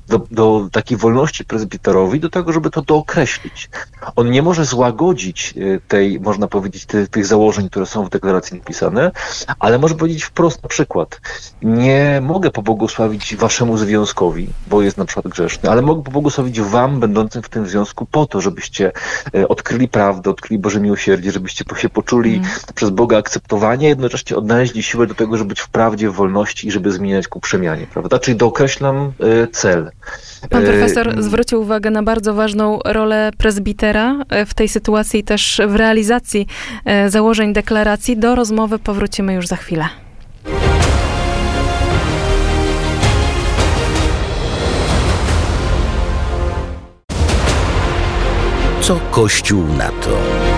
do, 0.07 0.27
do 0.31 0.69
takiej 0.71 0.97
wolności 0.97 1.45
prezbiterowi, 1.45 2.19
do 2.19 2.29
tego, 2.29 2.53
żeby 2.53 2.69
to 2.69 2.81
dookreślić. 2.81 3.69
On 4.15 4.31
nie 4.31 4.41
może 4.41 4.65
złagodzić 4.65 5.53
e, 5.57 5.79
tej, 5.87 6.19
można 6.19 6.47
powiedzieć, 6.47 6.85
tych, 6.85 7.09
tych 7.09 7.25
założeń, 7.25 7.69
które 7.69 7.85
są 7.85 8.05
w 8.05 8.09
deklaracji 8.09 8.57
napisane, 8.57 9.11
ale 9.59 9.79
może 9.79 9.95
powiedzieć 9.95 10.23
wprost 10.23 10.63
na 10.63 10.69
przykład, 10.69 11.21
nie 11.61 12.19
mogę 12.23 12.51
pobłogosławić 12.51 13.35
waszemu 13.35 13.77
związkowi, 13.77 14.49
bo 14.67 14.81
jest 14.81 14.97
na 14.97 15.05
przykład 15.05 15.27
grzeszny, 15.27 15.69
ale 15.69 15.81
mogę 15.81 16.03
pobłogosławić 16.03 16.61
wam, 16.61 16.99
będącym 16.99 17.41
w 17.41 17.49
tym 17.49 17.67
związku, 17.67 18.05
po 18.05 18.25
to, 18.25 18.41
żebyście 18.41 18.91
e, 19.35 19.47
odkryli 19.47 19.87
prawdę, 19.87 20.29
odkryli 20.29 20.59
Boże 20.59 20.79
miłosierdzie, 20.79 21.31
żebyście 21.31 21.65
się 21.75 21.89
poczuli 21.89 22.35
mm. 22.35 22.49
przez 22.75 22.89
Boga 22.89 23.17
akceptowanie, 23.17 23.87
jednocześnie 23.87 24.37
odnaleźli 24.37 24.83
siłę 24.83 25.07
do 25.07 25.15
tego, 25.15 25.37
żeby 25.37 25.49
być 25.49 25.59
w 25.59 25.69
prawdzie, 25.69 26.09
w 26.09 26.13
wolności 26.13 26.67
i 26.67 26.71
żeby 26.71 26.90
zmieniać 26.91 27.27
ku 27.27 27.39
przemianie, 27.39 27.87
prawda? 27.93 28.19
Czyli 28.19 28.37
dookreślam 28.37 29.11
y, 29.43 29.47
cel. 29.51 29.91
Pan 30.49 30.63
profesor 30.63 31.19
y, 31.19 31.23
zwrócił 31.23 31.61
uwagę 31.61 31.91
na 31.91 32.03
bardzo 32.03 32.33
ważną 32.33 32.79
rolę 32.85 33.31
prezbitera 33.37 34.15
y, 34.41 34.45
w 34.45 34.53
tej 34.53 34.69
sytuacji, 34.69 35.23
też 35.23 35.61
w 35.67 35.75
realizacji 35.75 36.47
założeń 37.07 37.53
deklaracji. 37.53 38.17
Do 38.17 38.35
rozmowy 38.35 38.79
powrócimy 38.79 39.33
już 39.33 39.47
za 39.47 39.55
chwilę. 39.55 39.85
Co 48.81 48.99
Kościół 49.11 49.63
na 49.77 49.89
to? 49.89 50.50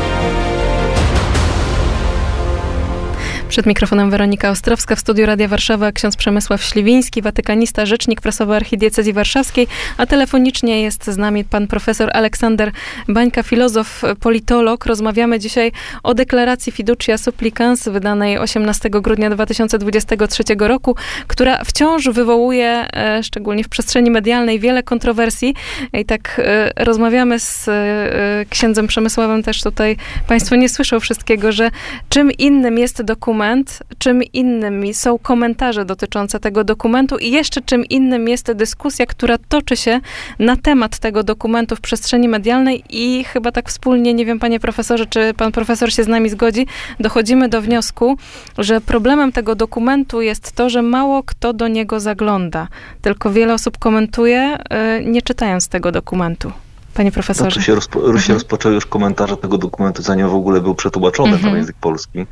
Przed 3.54 3.66
mikrofonem 3.66 4.10
Weronika 4.10 4.50
Ostrowska, 4.50 4.96
w 4.96 5.00
studiu 5.00 5.26
Radia 5.26 5.48
Warszawa 5.48 5.92
ksiądz 5.92 6.18
Przemysław 6.18 6.64
Śliwiński, 6.64 7.22
watykanista, 7.22 7.86
rzecznik 7.86 8.22
prasowy 8.22 8.56
Archidiecezji 8.56 9.14
Warszawskiej, 9.14 9.68
a 9.98 10.06
telefonicznie 10.06 10.82
jest 10.82 11.06
z 11.06 11.18
nami 11.18 11.44
pan 11.44 11.68
profesor 11.68 12.10
Aleksander 12.14 12.72
Bańka, 13.08 13.44
filozof, 13.44 14.02
politolog. 14.20 14.86
Rozmawiamy 14.86 15.40
dzisiaj 15.40 15.72
o 16.04 16.14
deklaracji 16.14 16.72
Fiducia 16.72 17.18
Supplicans 17.18 17.88
wydanej 17.88 18.38
18 18.38 18.90
grudnia 18.90 19.30
2023 19.30 20.44
roku, 20.60 20.96
która 21.28 21.64
wciąż 21.64 22.10
wywołuje, 22.10 22.88
e, 22.94 23.24
szczególnie 23.24 23.64
w 23.64 23.70
przestrzeni 23.70 24.12
medialnej, 24.12 24.60
wiele 24.60 24.84
kontrowersji. 24.84 25.56
I 25.94 26.06
tak 26.06 26.42
e, 26.44 26.84
rozmawiamy 26.84 27.40
z 27.40 27.68
e, 27.68 28.46
księdzem 28.50 28.88
Przemysławem 28.88 29.44
też 29.44 29.62
tutaj. 29.62 29.98
Państwo 30.28 30.56
nie 30.56 30.70
słyszą 30.70 31.00
wszystkiego, 31.00 31.52
że 31.52 31.72
czym 32.10 32.32
innym 32.32 32.78
jest 32.78 33.02
dokument, 33.02 33.43
dokument, 33.44 33.84
czym 33.98 34.24
innym 34.24 34.94
są 34.94 35.20
komentarze 35.20 35.86
dotyczące 35.86 36.40
tego 36.40 36.64
dokumentu 36.64 37.18
i 37.18 37.32
jeszcze 37.32 37.62
czym 37.62 37.86
innym 37.86 38.28
jest 38.28 38.52
dyskusja, 38.52 39.06
która 39.06 39.38
toczy 39.38 39.76
się 39.78 40.00
na 40.40 40.56
temat 40.56 41.00
tego 41.00 41.24
dokumentu 41.24 41.76
w 41.76 41.82
przestrzeni 41.82 42.28
medialnej 42.28 42.84
i 42.90 43.24
chyba 43.24 43.52
tak 43.52 43.70
wspólnie, 43.70 44.14
nie 44.14 44.26
wiem 44.26 44.40
panie 44.40 44.60
profesorze, 44.60 45.06
czy 45.06 45.34
pan 45.34 45.52
profesor 45.52 45.94
się 45.94 46.04
z 46.04 46.08
nami 46.08 46.30
zgodzi, 46.30 46.68
dochodzimy 47.00 47.50
do 47.50 47.62
wniosku, 47.62 48.18
że 48.58 48.82
problemem 48.82 49.32
tego 49.32 49.56
dokumentu 49.56 50.22
jest 50.22 50.52
to, 50.52 50.70
że 50.70 50.82
mało 50.82 51.24
kto 51.24 51.54
do 51.54 51.68
niego 51.68 52.00
zagląda. 52.00 52.68
Tylko 53.02 53.32
wiele 53.32 53.54
osób 53.54 53.78
komentuje, 53.78 54.58
y, 55.00 55.06
nie 55.06 55.22
czytając 55.22 55.68
tego 55.68 55.92
dokumentu. 55.92 56.52
Panie 56.94 57.12
profesorze. 57.12 57.56
To 57.56 57.62
się, 57.62 57.76
rozpo, 57.76 58.00
mhm. 58.00 58.20
się 58.20 58.34
rozpoczęły 58.34 58.76
już 58.76 58.86
komentarze 58.86 59.38
tego 59.38 59.58
dokumentu, 59.58 60.04
zanim 60.04 60.30
w 60.30 60.36
ogóle 60.36 60.62
był 60.62 60.76
przetłumaczony 60.76 61.34
mhm. 61.34 61.52
na 61.52 61.58
język 61.58 61.76
polski, 61.76 62.26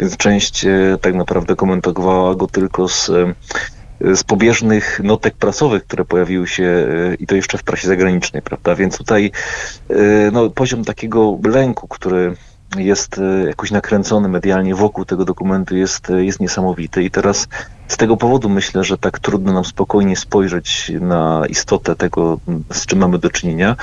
więc 0.00 0.16
część 0.16 0.64
e, 0.64 0.98
tak 1.00 1.14
naprawdę 1.14 1.56
komentowała 1.56 2.34
go 2.34 2.46
tylko 2.46 2.88
z 2.88 3.10
e, 3.10 3.34
z 4.14 4.24
pobieżnych 4.24 5.00
notek 5.04 5.34
prasowych, 5.34 5.84
które 5.84 6.04
pojawiły 6.04 6.48
się 6.48 6.64
e, 6.64 7.14
i 7.14 7.26
to 7.26 7.34
jeszcze 7.34 7.58
w 7.58 7.62
prasie 7.62 7.88
zagranicznej, 7.88 8.42
prawda? 8.42 8.74
Więc 8.74 8.98
tutaj 8.98 9.30
no, 10.32 10.50
poziom 10.50 10.84
takiego 10.84 11.38
lęku, 11.44 11.88
który 11.88 12.36
jest 12.76 13.18
e, 13.18 13.46
jakoś 13.46 13.70
nakręcony 13.70 14.28
medialnie 14.28 14.74
wokół 14.74 15.04
tego 15.04 15.24
dokumentu 15.24 15.76
jest, 15.76 16.10
e, 16.10 16.24
jest 16.24 16.40
niesamowity 16.40 17.02
i 17.02 17.10
teraz 17.10 17.48
z 17.88 17.96
tego 17.96 18.16
powodu 18.16 18.48
myślę, 18.48 18.84
że 18.84 18.98
tak 18.98 19.18
trudno 19.18 19.52
nam 19.52 19.64
spokojnie 19.64 20.16
spojrzeć 20.16 20.92
na 21.00 21.42
istotę 21.48 21.96
tego, 21.96 22.38
z 22.72 22.86
czym 22.86 22.98
mamy 22.98 23.18
do 23.18 23.30
czynienia, 23.30 23.76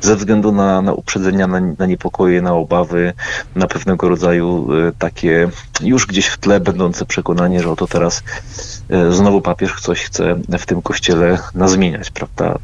ze 0.00 0.16
względu 0.16 0.52
na, 0.52 0.82
na 0.82 0.92
uprzedzenia, 0.92 1.46
na, 1.46 1.60
na 1.78 1.86
niepokoje, 1.86 2.42
na 2.42 2.54
obawy, 2.54 3.12
na 3.54 3.66
pewnego 3.66 4.08
rodzaju 4.08 4.68
e, 4.72 4.92
takie 4.98 5.48
już 5.80 6.06
gdzieś 6.06 6.26
w 6.26 6.38
tle 6.38 6.60
będące 6.60 7.06
przekonanie, 7.06 7.62
że 7.62 7.70
oto 7.70 7.86
teraz 7.86 8.22
znowu 9.10 9.40
papież 9.40 9.80
coś 9.80 10.04
chce 10.04 10.36
w 10.58 10.66
tym 10.66 10.82
kościele 10.82 11.38
nazmieniać, 11.54 12.10
prawda? 12.10 12.58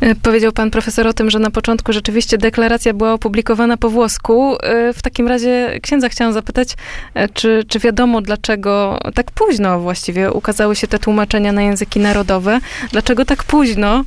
E, 0.00 0.14
powiedział 0.14 0.52
pan 0.52 0.70
profesor 0.70 1.06
o 1.06 1.12
tym, 1.12 1.30
że 1.30 1.38
na 1.38 1.50
początku 1.50 1.92
rzeczywiście 1.92 2.38
deklaracja 2.38 2.94
była 2.94 3.12
opublikowana 3.12 3.76
po 3.76 3.90
włosku. 3.90 4.56
E, 4.62 4.92
w 4.92 5.02
takim 5.02 5.28
razie 5.28 5.78
księdza 5.82 6.08
chciałam 6.08 6.34
zapytać, 6.34 6.68
e, 7.14 7.28
czy, 7.28 7.64
czy 7.68 7.78
wiadomo 7.78 8.20
dlaczego 8.20 8.98
tak 9.14 9.30
późno 9.30 9.80
właściwie 9.80 10.32
ukazały 10.32 10.76
się 10.76 10.86
te 10.86 10.98
tłumaczenia 10.98 11.52
na 11.52 11.62
języki 11.62 12.00
narodowe? 12.00 12.60
Dlaczego 12.92 13.24
tak 13.24 13.44
późno 13.44 14.04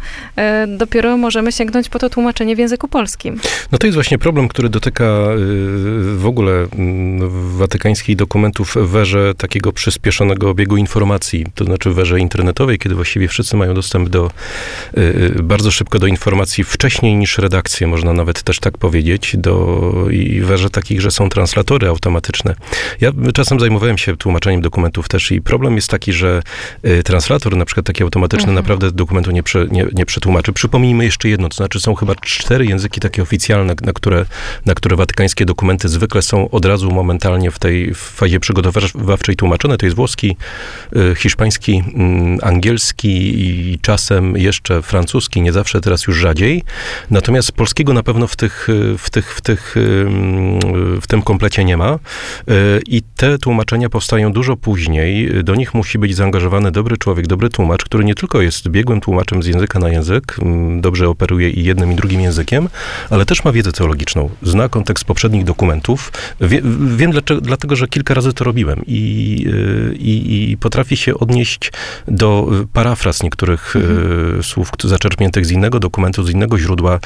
dopiero 0.68 1.18
możemy 1.18 1.52
sięgnąć 1.52 1.90
po 1.90 2.00
to 2.00 2.10
tłumaczenie 2.10 2.56
w 2.56 2.60
języku 2.60 2.88
polskim? 2.88 3.40
No 3.72 3.78
to 3.78 3.88
jest 3.88 3.96
właśnie 3.96 4.18
problem, 4.18 4.48
który 4.48 4.70
dotyka 4.70 5.06
w 6.16 6.26
ogóle 6.26 6.52
mm, 6.52 7.30
watykańskich 7.58 8.16
dokumentów 8.16 8.76
w 8.82 8.96
erze 8.96 9.34
takiego 9.38 9.72
przyspieszonego 9.72 10.50
obiegu 10.50 10.78
informacji, 10.78 11.46
to 11.56 11.66
znaczy 11.66 11.92
w 11.92 12.00
erze 12.00 12.20
internetowej, 12.20 12.80
kiedy 12.80 12.96
właściwie 12.96 13.28
wszyscy 13.28 13.58
mają 13.58 13.74
dostęp 13.74 14.10
do 14.10 14.32
bardzo 15.44 15.55
szybko 15.72 16.00
do 16.00 16.08
informacji 16.08 16.64
wcześniej 16.64 17.16
niż 17.16 17.38
redakcje, 17.38 17.88
można 17.88 18.14
nawet 18.14 18.44
też 18.44 18.60
tak 18.60 18.78
powiedzieć, 18.78 19.36
do, 19.38 19.92
i 20.12 20.42
werze 20.42 20.70
takich, 20.70 21.02
że 21.02 21.12
są 21.12 21.30
translatory 21.30 21.88
automatyczne. 21.88 22.56
Ja 23.02 23.12
czasem 23.34 23.60
zajmowałem 23.60 23.98
się 23.98 24.18
tłumaczeniem 24.18 24.62
dokumentów 24.62 25.10
też 25.10 25.32
i 25.32 25.42
problem 25.42 25.76
jest 25.76 25.90
taki, 25.90 26.14
że 26.14 26.42
y, 26.86 27.04
translator, 27.04 27.58
na 27.58 27.66
przykład 27.66 27.86
taki 27.86 28.04
automatyczny, 28.04 28.50
mhm. 28.50 28.56
naprawdę 28.56 28.92
dokumentu 28.92 29.32
nie, 29.32 29.44
prze, 29.44 29.68
nie, 29.68 29.86
nie 29.94 30.06
przetłumaczy. 30.06 30.54
Przypomnijmy 30.54 31.06
jeszcze 31.06 31.30
jedno, 31.30 31.50
to 31.50 31.56
znaczy 31.56 31.80
są 31.80 31.96
chyba 31.96 32.16
cztery 32.16 32.66
języki 32.66 33.02
takie 33.02 33.22
oficjalne, 33.22 33.76
na 33.82 33.94
które, 33.94 34.26
na 34.66 34.74
które 34.74 34.96
watykańskie 34.96 35.46
dokumenty 35.46 35.90
zwykle 35.90 36.22
są 36.22 36.50
od 36.50 36.66
razu 36.66 36.92
momentalnie 36.92 37.52
w 37.52 37.60
tej 37.60 37.94
w 37.94 37.98
fazie 37.98 38.40
przygotowawczej 38.40 39.36
tłumaczone. 39.36 39.78
To 39.78 39.86
jest 39.86 39.96
włoski, 39.96 40.38
y, 40.96 41.16
hiszpański, 41.16 41.84
y, 42.40 42.46
angielski 42.46 43.40
i 43.46 43.80
czasem 43.82 44.38
jeszcze 44.38 44.82
francuski, 44.82 45.35
nie 45.42 45.54
zawsze, 45.54 45.82
teraz 45.82 46.08
już 46.08 46.18
rzadziej. 46.18 46.64
Natomiast 47.12 47.52
polskiego 47.52 47.94
na 47.94 48.04
pewno 48.04 48.28
w, 48.28 48.36
tych, 48.36 48.68
w, 48.98 49.10
tych, 49.10 49.36
w, 49.36 49.42
tych, 49.42 49.76
w 51.02 51.08
tym 51.08 51.22
komplecie 51.22 51.66
nie 51.66 51.78
ma. 51.78 52.00
I 52.88 53.02
te 53.16 53.38
tłumaczenia 53.38 53.90
powstają 53.90 54.34
dużo 54.34 54.58
później. 54.58 55.44
Do 55.44 55.56
nich 55.56 55.74
musi 55.74 56.00
być 56.00 56.16
zaangażowany 56.16 56.72
dobry 56.72 56.98
człowiek, 56.98 57.28
dobry 57.28 57.50
tłumacz, 57.50 57.84
który 57.84 58.06
nie 58.06 58.16
tylko 58.16 58.42
jest 58.42 58.70
biegłym 58.70 59.02
tłumaczem 59.02 59.44
z 59.44 59.48
języka 59.48 59.80
na 59.80 59.90
język, 59.90 60.38
dobrze 60.82 61.10
operuje 61.10 61.50
i 61.50 61.64
jednym 61.64 61.92
i 61.92 61.96
drugim 61.96 62.22
językiem, 62.22 62.70
ale 63.10 63.26
też 63.26 63.44
ma 63.44 63.52
wiedzę 63.52 63.72
teologiczną, 63.72 64.30
zna 64.44 64.70
kontekst 64.70 65.06
poprzednich 65.06 65.44
dokumentów. 65.44 66.12
Wie, 66.42 66.62
wiem 66.98 67.12
dlaczego, 67.12 67.42
dlatego, 67.42 67.76
że 67.76 67.88
kilka 67.88 68.14
razy 68.14 68.34
to 68.34 68.44
robiłem 68.44 68.82
i, 68.88 69.46
y, 69.48 69.96
i, 69.96 70.52
i 70.52 70.58
potrafi 70.58 70.98
się 70.98 71.14
odnieść 71.14 71.72
do 72.08 72.48
parafraz 72.74 73.24
niektórych 73.24 73.76
mhm. 73.76 74.44
słów 74.44 74.70
zaczerpniętych 74.84 75.25
z 75.42 75.52
innego 75.52 75.80
dokumentu, 75.80 76.24
z 76.24 76.30
innego 76.30 76.60
źródła, 76.60 77.00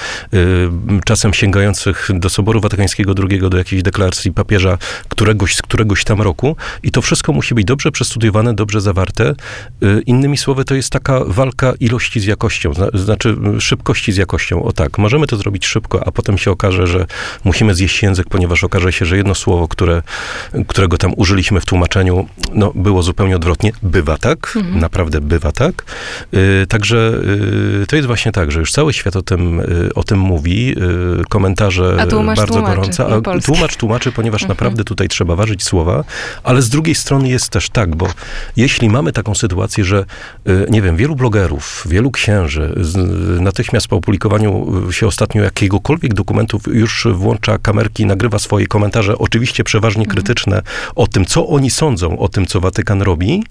czasem 1.06 1.34
sięgających 1.34 2.10
do 2.14 2.30
Soboru 2.30 2.62
Watykańskiego 2.62 3.14
II, 3.30 3.40
do 3.50 3.58
jakiejś 3.58 3.84
deklaracji 3.84 4.32
papieża 4.32 4.78
któregoś 5.10 5.56
z 5.56 5.62
któregoś 5.62 6.04
tam 6.04 6.22
roku 6.22 6.56
i 6.84 6.92
to 6.92 7.02
wszystko 7.02 7.34
musi 7.34 7.56
być 7.56 7.66
dobrze 7.66 7.92
przestudiowane, 7.92 8.54
dobrze 8.54 8.82
zawarte. 8.82 9.36
Y, 9.84 10.02
innymi 10.06 10.38
słowy, 10.38 10.66
to 10.66 10.76
jest 10.76 10.90
taka 10.90 11.20
walka 11.26 11.74
ilości 11.80 12.20
z 12.20 12.26
jakością, 12.26 12.72
znaczy 12.94 13.36
szybkości 13.60 14.12
z 14.12 14.18
jakością. 14.18 14.64
O 14.64 14.72
tak, 14.72 14.98
możemy 14.98 15.28
to 15.28 15.38
zrobić 15.38 15.66
szybko, 15.68 16.08
a 16.08 16.12
potem 16.12 16.38
się 16.38 16.52
okaże, 16.52 16.88
że 16.88 17.06
musimy 17.44 17.76
zjeść 17.76 18.04
język, 18.04 18.30
ponieważ 18.30 18.64
okaże 18.64 18.94
się, 18.94 19.06
że 19.06 19.18
jedno 19.18 19.36
słowo, 19.36 19.68
które, 19.68 20.02
którego 20.68 20.98
tam 20.98 21.14
użyliśmy 21.16 21.62
w 21.62 21.66
tłumaczeniu, 21.66 22.28
no, 22.54 22.72
było 22.76 23.04
zupełnie 23.04 23.36
odwrotnie. 23.36 23.72
Bywa 23.84 24.18
tak, 24.18 24.54
mhm. 24.56 24.80
naprawdę 24.80 25.22
bywa 25.22 25.52
tak. 25.52 25.86
Y, 26.34 26.68
także 26.70 27.14
y, 27.84 27.86
to 27.88 27.96
jest 27.96 28.08
właśnie 28.10 28.32
tak, 28.32 28.52
że 28.52 28.60
już 28.60 28.72
cały 28.72 28.94
świat 28.94 29.16
o 29.16 29.22
tym, 29.22 29.62
o 29.96 30.04
tym 30.04 30.20
mówi, 30.20 30.76
komentarze 31.30 31.96
bardzo 31.98 32.16
tłumaczy, 32.16 32.46
gorące, 32.48 33.06
a 33.06 33.42
tłumacz 33.42 33.76
tłumaczy, 33.76 34.12
ponieważ 34.12 34.42
mhm. 34.42 34.50
naprawdę 34.50 34.84
tutaj 34.84 35.08
trzeba 35.08 35.36
ważyć 35.36 35.64
słowa, 35.64 36.04
ale 36.44 36.62
z 36.62 36.70
drugiej 36.70 36.96
strony 36.96 37.30
jest 37.30 37.50
też 37.50 37.70
tak, 37.70 37.96
bo 37.96 38.08
jeśli 38.58 38.90
mamy 38.90 39.12
taką 39.12 39.36
sytuację, 39.36 39.84
że 39.84 40.06
y, 40.48 40.66
nie 40.70 40.82
wiem, 40.82 40.96
wielu 40.98 41.16
blogerów, 41.16 41.84
wielu 41.90 42.12
księży 42.12 42.76
natychmiast 43.40 43.88
po 43.88 43.96
opublikowaniu 43.96 44.74
y, 44.90 44.94
się 44.94 45.08
ostatnio 45.08 45.44
jakiegokolwiek 45.44 46.14
dokumentów 46.14 46.62
już 46.68 47.08
włącza 47.14 47.58
kamerki, 47.58 48.06
nagrywa 48.06 48.40
swoje 48.40 48.68
komentarze, 48.68 49.18
oczywiście 49.18 49.64
przeważnie 49.64 50.02
mhm. 50.02 50.16
krytyczne 50.16 50.62
o 50.96 51.08
tym, 51.08 51.26
co 51.26 51.48
oni 51.48 51.70
sądzą 51.70 52.20
o 52.20 52.28
tym, 52.28 52.46
co 52.46 52.60
Watykan 52.60 53.02
robi 53.02 53.44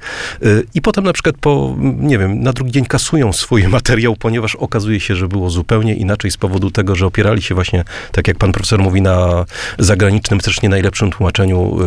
y, 0.43 0.65
i 0.75 0.83
potem 0.83 1.05
na 1.05 1.13
przykład 1.13 1.37
po, 1.41 1.77
nie 1.81 2.19
wiem, 2.19 2.43
na 2.43 2.53
drugi 2.53 2.73
dzień 2.73 2.87
kasują 2.87 3.33
swój 3.33 3.69
materiał, 3.79 4.17
ponieważ 4.17 4.48
okazuje 4.57 5.01
się, 5.01 5.17
że 5.17 5.29
było 5.29 5.51
zupełnie 5.51 5.95
inaczej 5.95 6.31
z 6.31 6.37
powodu 6.37 6.71
tego, 6.71 6.97
że 6.97 7.07
opierali 7.07 7.43
się 7.43 7.55
właśnie, 7.55 7.85
tak 8.13 8.29
jak 8.29 8.39
pan 8.39 8.53
profesor 8.53 8.81
mówi, 8.81 9.03
na 9.03 9.45
zagranicznym, 9.79 10.41
też 10.41 10.63
nie 10.63 10.69
najlepszym 10.69 11.11
tłumaczeniu 11.11 11.79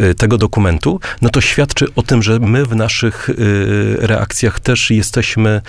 Y, 0.00 0.14
tego 0.14 0.38
dokumentu, 0.38 1.00
no 1.22 1.28
to 1.28 1.40
świadczy 1.40 1.86
o 1.96 2.02
tym, 2.02 2.22
że 2.22 2.38
my 2.38 2.64
w 2.64 2.76
naszych 2.76 3.28
y, 3.28 3.34
reakcjach 4.00 4.60
też 4.60 4.90
jesteśmy 4.90 5.60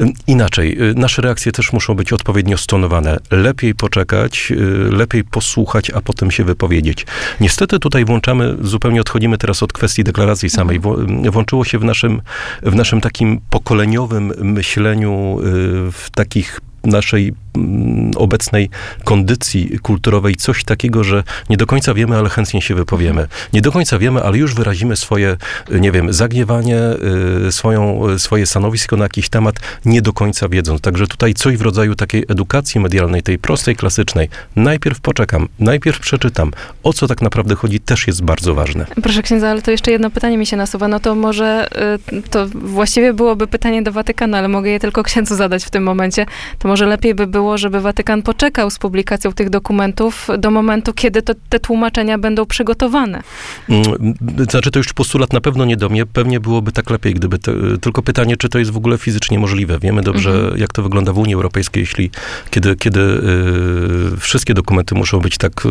y, 0.00 0.06
inaczej. 0.26 0.78
Nasze 0.94 1.22
reakcje 1.22 1.52
też 1.52 1.72
muszą 1.72 1.94
być 1.94 2.12
odpowiednio 2.12 2.58
stonowane. 2.58 3.18
Lepiej 3.30 3.74
poczekać, 3.74 4.52
lepiej 4.90 5.24
posłuchać, 5.24 5.90
a 5.90 6.00
potem 6.00 6.30
się 6.30 6.44
wypowiedzieć. 6.44 7.06
Niestety 7.40 7.78
tutaj 7.78 8.04
włączamy, 8.04 8.56
zupełnie 8.60 9.00
odchodzimy 9.00 9.38
teraz 9.38 9.62
od 9.62 9.72
kwestii 9.72 10.04
deklaracji 10.04 10.50
samej. 10.50 10.80
Włączyło 11.30 11.64
się 11.64 11.78
w 11.78 11.84
naszym, 11.84 12.22
w 12.62 12.74
naszym 12.74 13.00
takim 13.00 13.40
pokoleniowym 13.50 14.32
myśleniu, 14.38 15.38
w 15.92 16.10
takich 16.10 16.60
naszej 16.84 17.34
obecnej 18.16 18.70
kondycji 19.04 19.78
kulturowej 19.82 20.36
coś 20.36 20.64
takiego, 20.64 21.04
że 21.04 21.24
nie 21.50 21.56
do 21.56 21.66
końca 21.66 21.94
wiemy, 21.94 22.16
ale 22.16 22.28
chętnie 22.28 22.62
się 22.62 22.74
wypowiemy. 22.74 23.28
Nie 23.52 23.60
do 23.60 23.72
końca 23.72 23.98
wiemy, 23.98 24.22
ale 24.22 24.38
już 24.38 24.54
wyrazimy 24.54 24.96
swoje, 24.96 25.36
nie 25.70 25.92
wiem, 25.92 26.12
zagniewanie, 26.12 26.80
y, 27.48 27.52
swoją, 27.52 28.02
swoje 28.18 28.46
stanowisko 28.46 28.96
na 28.96 29.04
jakiś 29.04 29.28
temat, 29.28 29.56
nie 29.84 30.02
do 30.02 30.12
końca 30.12 30.48
wiedząc. 30.48 30.80
Także 30.80 31.06
tutaj 31.06 31.34
coś 31.34 31.56
w 31.56 31.62
rodzaju 31.62 31.94
takiej 31.94 32.24
edukacji 32.28 32.80
medialnej, 32.80 33.22
tej 33.22 33.38
prostej, 33.38 33.76
klasycznej. 33.76 34.28
Najpierw 34.56 35.00
poczekam, 35.00 35.48
najpierw 35.58 36.00
przeczytam. 36.00 36.52
O 36.82 36.92
co 36.92 37.06
tak 37.08 37.22
naprawdę 37.22 37.54
chodzi, 37.54 37.80
też 37.80 38.06
jest 38.06 38.22
bardzo 38.22 38.54
ważne. 38.54 38.86
Proszę 39.02 39.22
księdza, 39.22 39.48
ale 39.48 39.62
to 39.62 39.70
jeszcze 39.70 39.90
jedno 39.90 40.10
pytanie 40.10 40.38
mi 40.38 40.46
się 40.46 40.56
nasuwa. 40.56 40.88
No 40.88 41.00
to 41.00 41.14
może 41.14 41.68
y, 42.12 42.22
to 42.30 42.46
właściwie 42.54 43.12
byłoby 43.12 43.46
pytanie 43.46 43.82
do 43.82 43.92
Watykanu, 43.92 44.36
ale 44.36 44.48
mogę 44.48 44.70
je 44.70 44.80
tylko 44.80 45.02
księdzu 45.02 45.36
zadać 45.36 45.64
w 45.64 45.70
tym 45.70 45.82
momencie. 45.82 46.26
To 46.58 46.68
może 46.68 46.86
lepiej 46.86 47.14
by 47.14 47.26
było, 47.26 47.41
żeby 47.54 47.80
Watykan 47.80 48.22
poczekał 48.22 48.70
z 48.70 48.78
publikacją 48.78 49.32
tych 49.32 49.50
dokumentów 49.50 50.28
do 50.38 50.50
momentu, 50.50 50.92
kiedy 50.92 51.22
to, 51.22 51.34
te 51.48 51.60
tłumaczenia 51.60 52.18
będą 52.18 52.46
przygotowane. 52.46 53.22
Mm, 53.68 54.14
znaczy, 54.50 54.70
to 54.70 54.78
już 54.78 54.92
postulat 54.92 55.32
na 55.32 55.40
pewno 55.40 55.64
nie 55.64 55.76
do 55.76 55.88
mnie. 55.88 56.06
Pewnie 56.06 56.40
byłoby 56.40 56.72
tak 56.72 56.90
lepiej, 56.90 57.14
gdyby. 57.14 57.38
To, 57.38 57.52
tylko 57.80 58.02
pytanie, 58.02 58.36
czy 58.36 58.48
to 58.48 58.58
jest 58.58 58.70
w 58.70 58.76
ogóle 58.76 58.98
fizycznie 58.98 59.38
możliwe. 59.38 59.78
Wiemy 59.78 60.02
dobrze, 60.02 60.30
mhm. 60.30 60.58
jak 60.58 60.72
to 60.72 60.82
wygląda 60.82 61.12
w 61.12 61.18
Unii 61.18 61.34
Europejskiej, 61.34 61.80
jeśli 61.80 62.10
kiedy, 62.50 62.76
kiedy 62.76 63.00
y, 63.00 64.20
wszystkie 64.20 64.54
dokumenty 64.54 64.94
muszą 64.94 65.20
być 65.20 65.38
tak 65.38 65.66
y, 65.66 65.68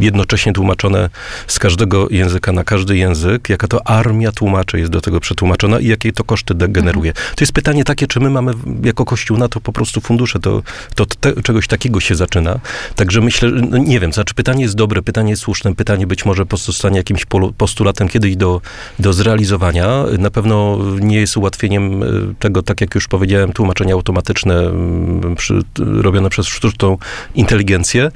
jednocześnie 0.00 0.52
tłumaczone 0.52 1.10
z 1.46 1.58
każdego 1.58 2.08
języka 2.10 2.52
na 2.52 2.64
każdy 2.64 2.96
język, 2.96 3.48
jaka 3.48 3.68
to 3.68 3.86
armia 3.88 4.32
tłumaczy 4.32 4.78
jest 4.78 4.90
do 4.90 5.00
tego 5.00 5.20
przetłumaczona 5.20 5.80
i 5.80 5.86
jakie 5.86 6.12
to 6.12 6.24
koszty 6.24 6.54
generuje. 6.54 7.10
Mhm. 7.10 7.36
To 7.36 7.42
jest 7.42 7.52
pytanie 7.52 7.84
takie, 7.84 8.06
czy 8.06 8.20
my 8.20 8.30
mamy 8.30 8.52
jako 8.82 9.04
Kościół 9.04 9.36
na 9.38 9.48
to 9.48 9.60
po 9.60 9.72
prostu 9.72 10.00
fundusze 10.00 10.38
to, 10.40 10.62
to 10.94 11.06
te, 11.06 11.42
czegoś 11.42 11.66
takiego 11.66 12.00
się 12.00 12.14
zaczyna. 12.14 12.60
Także 12.96 13.20
myślę, 13.20 13.50
no 13.70 13.78
nie 13.78 14.00
wiem, 14.00 14.12
znaczy 14.12 14.34
pytanie 14.34 14.62
jest 14.62 14.74
dobre, 14.74 15.02
pytanie 15.02 15.30
jest 15.30 15.42
słuszne, 15.42 15.74
pytanie 15.74 16.06
być 16.06 16.24
może 16.24 16.46
pozostanie 16.46 16.96
jakimś 16.96 17.26
postulatem 17.58 18.08
kiedyś 18.08 18.36
do, 18.36 18.60
do 18.98 19.12
zrealizowania. 19.12 20.04
Na 20.18 20.30
pewno 20.30 20.78
nie 21.00 21.16
jest 21.16 21.36
ułatwieniem 21.36 22.02
e, 22.02 22.06
tego, 22.38 22.62
tak 22.62 22.80
jak 22.80 22.94
już 22.94 23.08
powiedziałem, 23.08 23.52
tłumaczenia 23.52 23.94
automatyczne 23.94 24.54
mm, 24.54 25.36
przy, 25.36 25.58
robione 25.78 26.30
przez 26.30 26.46
sztuczną 26.46 26.98
inteligencję. 27.34 28.10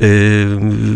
E, 0.00 0.06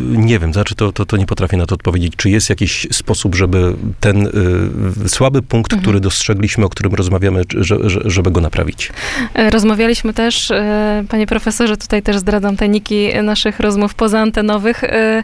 nie 0.04 0.38
wiem, 0.38 0.52
znaczy 0.52 0.74
to, 0.74 0.92
to, 0.92 1.06
to 1.06 1.16
nie 1.16 1.26
potrafię 1.26 1.56
na 1.56 1.66
to 1.66 1.74
odpowiedzieć, 1.74 2.12
czy 2.16 2.30
jest 2.30 2.50
jakiś 2.50 2.86
sposób, 2.92 3.34
żeby 3.34 3.74
ten 4.00 4.26
e, 4.26 5.08
słaby 5.08 5.42
punkt, 5.42 5.72
mhm. 5.72 5.82
który 5.82 6.00
dostrzegliśmy, 6.00 6.64
o 6.64 6.68
którym 6.68 6.94
rozmawiamy, 6.94 7.42
żeby 8.04 8.30
go 8.30 8.40
naprawić. 8.40 8.92
Rozmawialiśmy 9.50 10.14
też 10.14 10.52
panie 11.08 11.19
profesorze, 11.26 11.76
tutaj 11.76 12.02
też 12.02 12.18
zdradzam 12.18 12.56
tajniki 12.56 13.08
naszych 13.22 13.60
rozmów 13.60 13.94
pozaantenowych, 13.94 14.84
e, 14.84 14.88
e, 14.88 15.22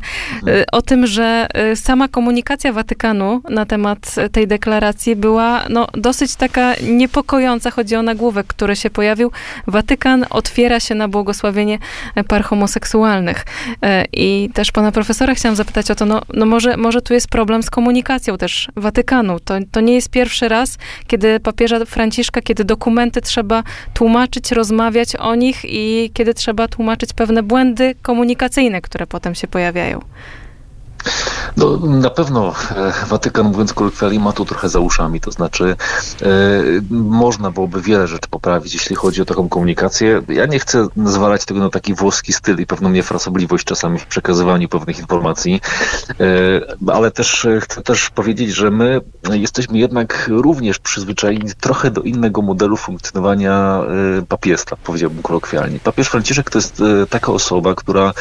o 0.72 0.82
tym, 0.82 1.06
że 1.06 1.46
e, 1.54 1.76
sama 1.76 2.08
komunikacja 2.08 2.72
Watykanu 2.72 3.42
na 3.50 3.66
temat 3.66 4.14
tej 4.32 4.46
deklaracji 4.46 5.16
była 5.16 5.64
no, 5.68 5.86
dosyć 5.92 6.36
taka 6.36 6.74
niepokojąca. 6.82 7.70
Chodzi 7.70 7.96
o 7.96 8.02
nagłówek, 8.02 8.46
który 8.46 8.76
się 8.76 8.90
pojawił. 8.90 9.30
Watykan 9.66 10.26
otwiera 10.30 10.80
się 10.80 10.94
na 10.94 11.08
błogosławienie 11.08 11.78
par 12.28 12.44
homoseksualnych. 12.44 13.44
I 14.12 14.50
też 14.54 14.72
pana 14.72 14.92
profesora 14.92 15.34
chciałam 15.34 15.56
zapytać 15.56 15.90
o 15.90 15.94
to, 15.94 16.06
no, 16.06 16.22
no 16.34 16.46
może, 16.46 16.76
może 16.76 17.02
tu 17.02 17.14
jest 17.14 17.28
problem 17.28 17.62
z 17.62 17.70
komunikacją 17.70 18.38
też 18.38 18.68
Watykanu. 18.76 19.40
To, 19.40 19.54
to 19.70 19.80
nie 19.80 19.94
jest 19.94 20.10
pierwszy 20.10 20.48
raz, 20.48 20.78
kiedy 21.06 21.40
papieża 21.40 21.84
Franciszka, 21.84 22.40
kiedy 22.42 22.64
dokumenty 22.64 23.20
trzeba 23.20 23.62
tłumaczyć, 23.94 24.52
rozmawiać 24.52 25.16
o 25.16 25.34
nich 25.34 25.64
i 25.64 25.85
kiedy 26.14 26.34
trzeba 26.34 26.68
tłumaczyć 26.68 27.12
pewne 27.12 27.42
błędy 27.42 27.94
komunikacyjne, 28.02 28.80
które 28.80 29.06
potem 29.06 29.34
się 29.34 29.48
pojawiają. 29.48 30.00
No, 31.56 31.76
na 31.76 32.10
pewno 32.10 32.54
e, 32.76 32.92
Watykan, 33.06 33.46
mówiąc 33.46 33.72
kolokwialnie, 33.72 34.20
ma 34.20 34.32
tu 34.32 34.44
trochę 34.44 34.68
za 34.68 34.80
uszami. 34.80 35.20
To 35.20 35.30
znaczy, 35.30 35.76
e, 36.22 36.26
można 36.90 37.50
byłoby 37.50 37.82
wiele 37.82 38.06
rzeczy 38.06 38.28
poprawić, 38.30 38.74
jeśli 38.74 38.96
chodzi 38.96 39.22
o 39.22 39.24
taką 39.24 39.48
komunikację. 39.48 40.22
Ja 40.28 40.46
nie 40.46 40.58
chcę 40.58 40.88
zwalać 41.04 41.44
tego 41.44 41.60
na 41.60 41.70
taki 41.70 41.94
włoski 41.94 42.32
styl 42.32 42.60
i 42.60 42.66
pewną 42.66 42.90
niefrasobliwość 42.90 43.64
czasami 43.64 43.98
w 43.98 44.06
przekazywaniu 44.06 44.68
pewnych 44.68 44.98
informacji, 44.98 45.60
e, 46.20 46.92
ale 46.92 47.10
też 47.10 47.46
chcę 47.60 47.82
też 47.82 48.10
powiedzieć, 48.10 48.54
że 48.54 48.70
my 48.70 49.00
jesteśmy 49.32 49.78
jednak 49.78 50.30
również 50.32 50.78
przyzwyczajeni 50.78 51.50
trochę 51.60 51.90
do 51.90 52.00
innego 52.00 52.42
modelu 52.42 52.76
funkcjonowania 52.76 53.80
papiestwa, 54.28 54.76
powiedziałbym 54.84 55.22
kolokwialnie. 55.22 55.78
Papież 55.78 56.08
Franciszek 56.08 56.50
to 56.50 56.58
jest 56.58 56.82
taka 57.10 57.32
osoba, 57.32 57.74
która 57.74 58.12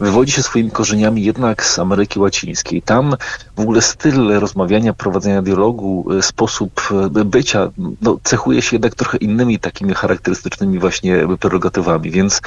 wywodzi 0.00 0.32
się 0.32 0.42
swoimi 0.42 0.70
korzeniami 0.70 1.24
jednak 1.24 1.64
z 1.64 1.78
Ameryki 1.78 2.20
Łacińskiej. 2.22 2.82
Tam 2.82 3.16
w 3.56 3.60
ogóle 3.60 3.82
styl 3.82 4.40
rozmawiania, 4.40 4.92
prowadzenia 4.92 5.42
dialogu, 5.42 6.06
e, 6.18 6.22
sposób 6.22 6.88
e, 7.16 7.24
bycia 7.24 7.70
no, 8.02 8.18
cechuje 8.22 8.62
się 8.62 8.74
jednak 8.76 8.94
trochę 8.94 9.18
innymi 9.18 9.58
takimi 9.58 9.94
charakterystycznymi 9.94 10.78
właśnie 10.78 11.26
prerogatywami, 11.40 12.10
więc 12.10 12.40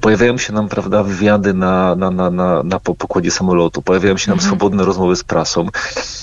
pojawiają 0.00 0.38
się 0.38 0.52
nam, 0.52 0.68
prawda, 0.68 1.02
wywiady 1.02 1.54
na, 1.54 1.94
na, 1.94 2.10
na, 2.10 2.30
na, 2.30 2.62
na 2.62 2.80
pokładzie 2.80 3.30
samolotu, 3.30 3.82
pojawiają 3.82 4.16
się 4.16 4.30
nam 4.30 4.38
mhm. 4.38 4.48
swobodne 4.48 4.84
rozmowy 4.84 5.16
z 5.16 5.24
prasą 5.24 5.68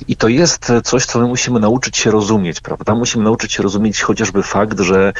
i 0.07 0.15
to 0.15 0.27
jest 0.27 0.71
coś, 0.83 1.05
co 1.05 1.19
my 1.19 1.27
musimy 1.27 1.59
nauczyć 1.59 1.97
się 1.97 2.11
rozumieć, 2.11 2.61
prawda? 2.61 2.95
Musimy 2.95 3.23
nauczyć 3.23 3.53
się 3.53 3.63
rozumieć 3.63 4.01
chociażby 4.01 4.43
fakt, 4.43 4.79
że, 4.79 5.13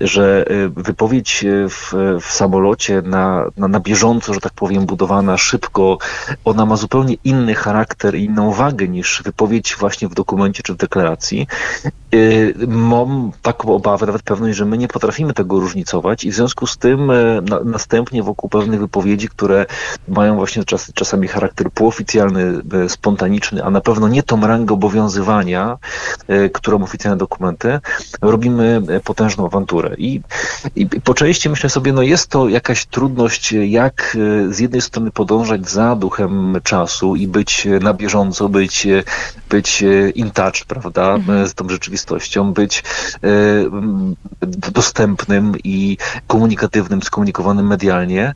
że 0.00 0.44
e, 0.46 0.68
wypowiedź 0.68 1.44
w, 1.68 1.94
w 2.20 2.32
samolocie 2.32 3.02
na, 3.02 3.44
na, 3.56 3.68
na 3.68 3.80
bieżąco, 3.80 4.34
że 4.34 4.40
tak 4.40 4.52
powiem, 4.52 4.86
budowana 4.86 5.38
szybko, 5.38 5.98
ona 6.44 6.66
ma 6.66 6.76
zupełnie 6.76 7.16
inny 7.24 7.54
charakter 7.54 7.82
charakter 7.82 8.14
i 8.14 8.24
inną 8.24 8.52
wagę 8.62 8.88
niż 8.88 9.22
wypowiedź 9.24 9.76
właśnie 9.76 10.08
w 10.08 10.14
dokumencie 10.14 10.62
czy 10.62 10.74
w 10.74 10.76
deklaracji. 10.76 11.46
Y, 12.14 12.54
mam 12.68 13.32
taką 13.42 13.74
obawę, 13.74 14.06
nawet 14.06 14.22
pewność, 14.22 14.56
że 14.56 14.64
my 14.64 14.78
nie 14.78 14.88
potrafimy 14.88 15.34
tego 15.34 15.60
różnicować 15.60 16.24
i 16.24 16.30
w 16.30 16.34
związku 16.34 16.66
z 16.66 16.76
tym 16.76 17.10
e, 17.10 17.14
na, 17.48 17.60
następnie 17.64 18.22
wokół 18.22 18.50
pewnych 18.50 18.80
wypowiedzi, 18.80 19.28
które 19.28 19.66
mają 20.08 20.36
właśnie 20.36 20.64
czas, 20.64 20.92
czasami 20.94 21.28
charakter 21.28 21.70
półoficjalny, 21.70 22.62
e, 22.84 22.88
spontaniczny, 22.88 23.64
a 23.64 23.70
na 23.70 23.80
pewno 23.80 24.08
nie 24.08 24.22
tą 24.22 24.46
rangę 24.46 24.74
obowiązywania, 24.74 25.78
którą 26.52 26.82
oficjalne 26.82 27.18
dokumenty, 27.18 27.80
robimy 28.22 28.82
potężną 29.04 29.46
awanturę. 29.46 29.94
I, 29.98 30.20
i 30.76 30.86
po 30.86 31.14
części 31.14 31.48
myślę 31.48 31.70
sobie, 31.70 31.92
no 31.92 32.02
jest 32.02 32.26
to 32.30 32.48
jakaś 32.48 32.86
trudność, 32.86 33.52
jak 33.52 34.16
z 34.48 34.58
jednej 34.58 34.80
strony 34.80 35.10
podążać 35.10 35.70
za 35.70 35.96
duchem 35.96 36.60
czasu 36.62 37.16
i 37.16 37.26
być 37.26 37.68
na 37.80 37.94
bieżąco, 37.94 38.48
być, 38.52 38.86
być 39.50 39.84
in 40.14 40.30
touch, 40.30 40.64
prawda, 40.68 41.14
mhm. 41.14 41.48
z 41.48 41.54
tą 41.54 41.68
rzeczywistością, 41.68 42.52
być 42.52 42.84
e, 43.24 43.28
dostępnym 44.72 45.52
i 45.64 45.96
komunikatywnym, 46.26 47.02
skomunikowanym 47.02 47.66
medialnie. 47.66 48.34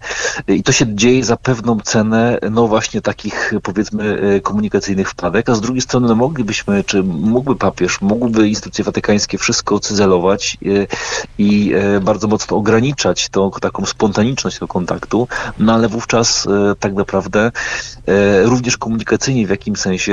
I 0.48 0.62
to 0.62 0.72
się 0.72 0.94
dzieje 0.94 1.24
za 1.24 1.36
pewną 1.36 1.80
cenę, 1.80 2.38
no 2.50 2.68
właśnie 2.68 3.00
takich 3.00 3.52
powiedzmy 3.62 4.20
e, 4.20 4.40
komunikacyjnych 4.40 5.10
wpadek, 5.10 5.48
a 5.48 5.54
z 5.54 5.60
drugiej 5.60 5.80
strony 5.80 6.08
no 6.08 6.14
moglibyśmy, 6.14 6.84
czy 6.84 7.02
mógłby 7.02 7.56
papież, 7.56 8.00
mógłby 8.00 8.48
instytucje 8.48 8.84
watykańskie 8.84 9.38
wszystko 9.38 9.80
cyzelować 9.80 10.58
e, 10.62 10.86
i 11.38 11.72
bardzo 12.00 12.28
mocno 12.28 12.56
ograniczać 12.56 13.28
tą 13.28 13.50
taką 13.50 13.86
spontaniczność 13.86 14.56
tego 14.56 14.68
kontaktu, 14.68 15.28
no 15.58 15.74
ale 15.74 15.88
wówczas 15.88 16.48
tak 16.80 16.94
naprawdę 16.94 17.52
również 18.44 18.76
komunikacyjnie 18.76 19.46
w 19.46 19.50
jakimś 19.50 19.78
sensie 19.78 20.05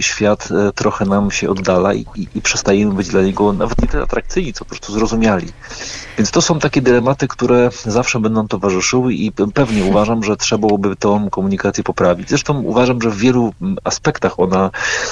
świat 0.00 0.48
trochę 0.74 1.04
nam 1.04 1.30
się 1.30 1.50
oddala 1.50 1.94
i, 1.94 2.06
i, 2.16 2.28
i 2.34 2.40
przestaje 2.42 2.70
przestajemy 2.70 2.94
być 2.94 3.08
dla 3.08 3.22
niego 3.22 3.52
nawet 3.52 3.82
nie 3.82 3.88
tyle 3.88 4.02
atrakcyjni, 4.02 4.52
co 4.52 4.64
po 4.64 4.68
prostu 4.68 4.92
zrozumiali. 4.92 5.46
Więc 6.18 6.30
to 6.30 6.42
są 6.42 6.58
takie 6.58 6.82
dylematy, 6.82 7.28
które 7.28 7.70
zawsze 7.86 8.20
będą 8.20 8.48
towarzyszyły 8.48 9.14
i 9.14 9.32
pewnie 9.32 9.84
uważam, 9.84 10.24
że 10.24 10.36
trzeba 10.36 10.66
byłoby 10.66 10.96
tą 10.96 11.30
komunikację 11.30 11.84
poprawić. 11.84 12.28
Zresztą 12.28 12.62
uważam, 12.62 13.02
że 13.02 13.10
w 13.10 13.16
wielu 13.16 13.52
aspektach 13.84 14.40
ona 14.40 14.70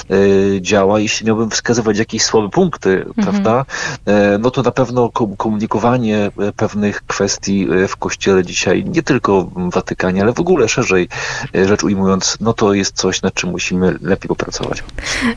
e, 0.09 0.61
działa. 0.61 0.99
Jeśli 0.99 1.27
miałbym 1.27 1.49
wskazywać 1.49 1.97
jakieś 1.97 2.21
słabe 2.23 2.49
punkty, 2.49 3.05
mhm. 3.05 3.13
prawda, 3.15 3.65
e, 4.05 4.37
no 4.37 4.51
to 4.51 4.61
na 4.61 4.71
pewno 4.71 5.09
komunikowanie 5.37 6.31
e, 6.39 6.51
pewnych 6.51 7.01
kwestii 7.01 7.67
w 7.87 7.95
Kościele 7.95 8.45
dzisiaj, 8.45 8.85
nie 8.85 9.03
tylko 9.03 9.43
w 9.43 9.71
Watykanie, 9.71 10.21
ale 10.21 10.33
w 10.33 10.39
ogóle 10.39 10.67
szerzej 10.67 11.09
rzecz 11.53 11.83
ujmując, 11.83 12.37
no 12.41 12.53
to 12.53 12.73
jest 12.73 12.95
coś, 12.95 13.21
nad 13.21 13.33
czym 13.33 13.49
musimy 13.49 13.98
lepiej 14.01 14.27
popracować. 14.27 14.83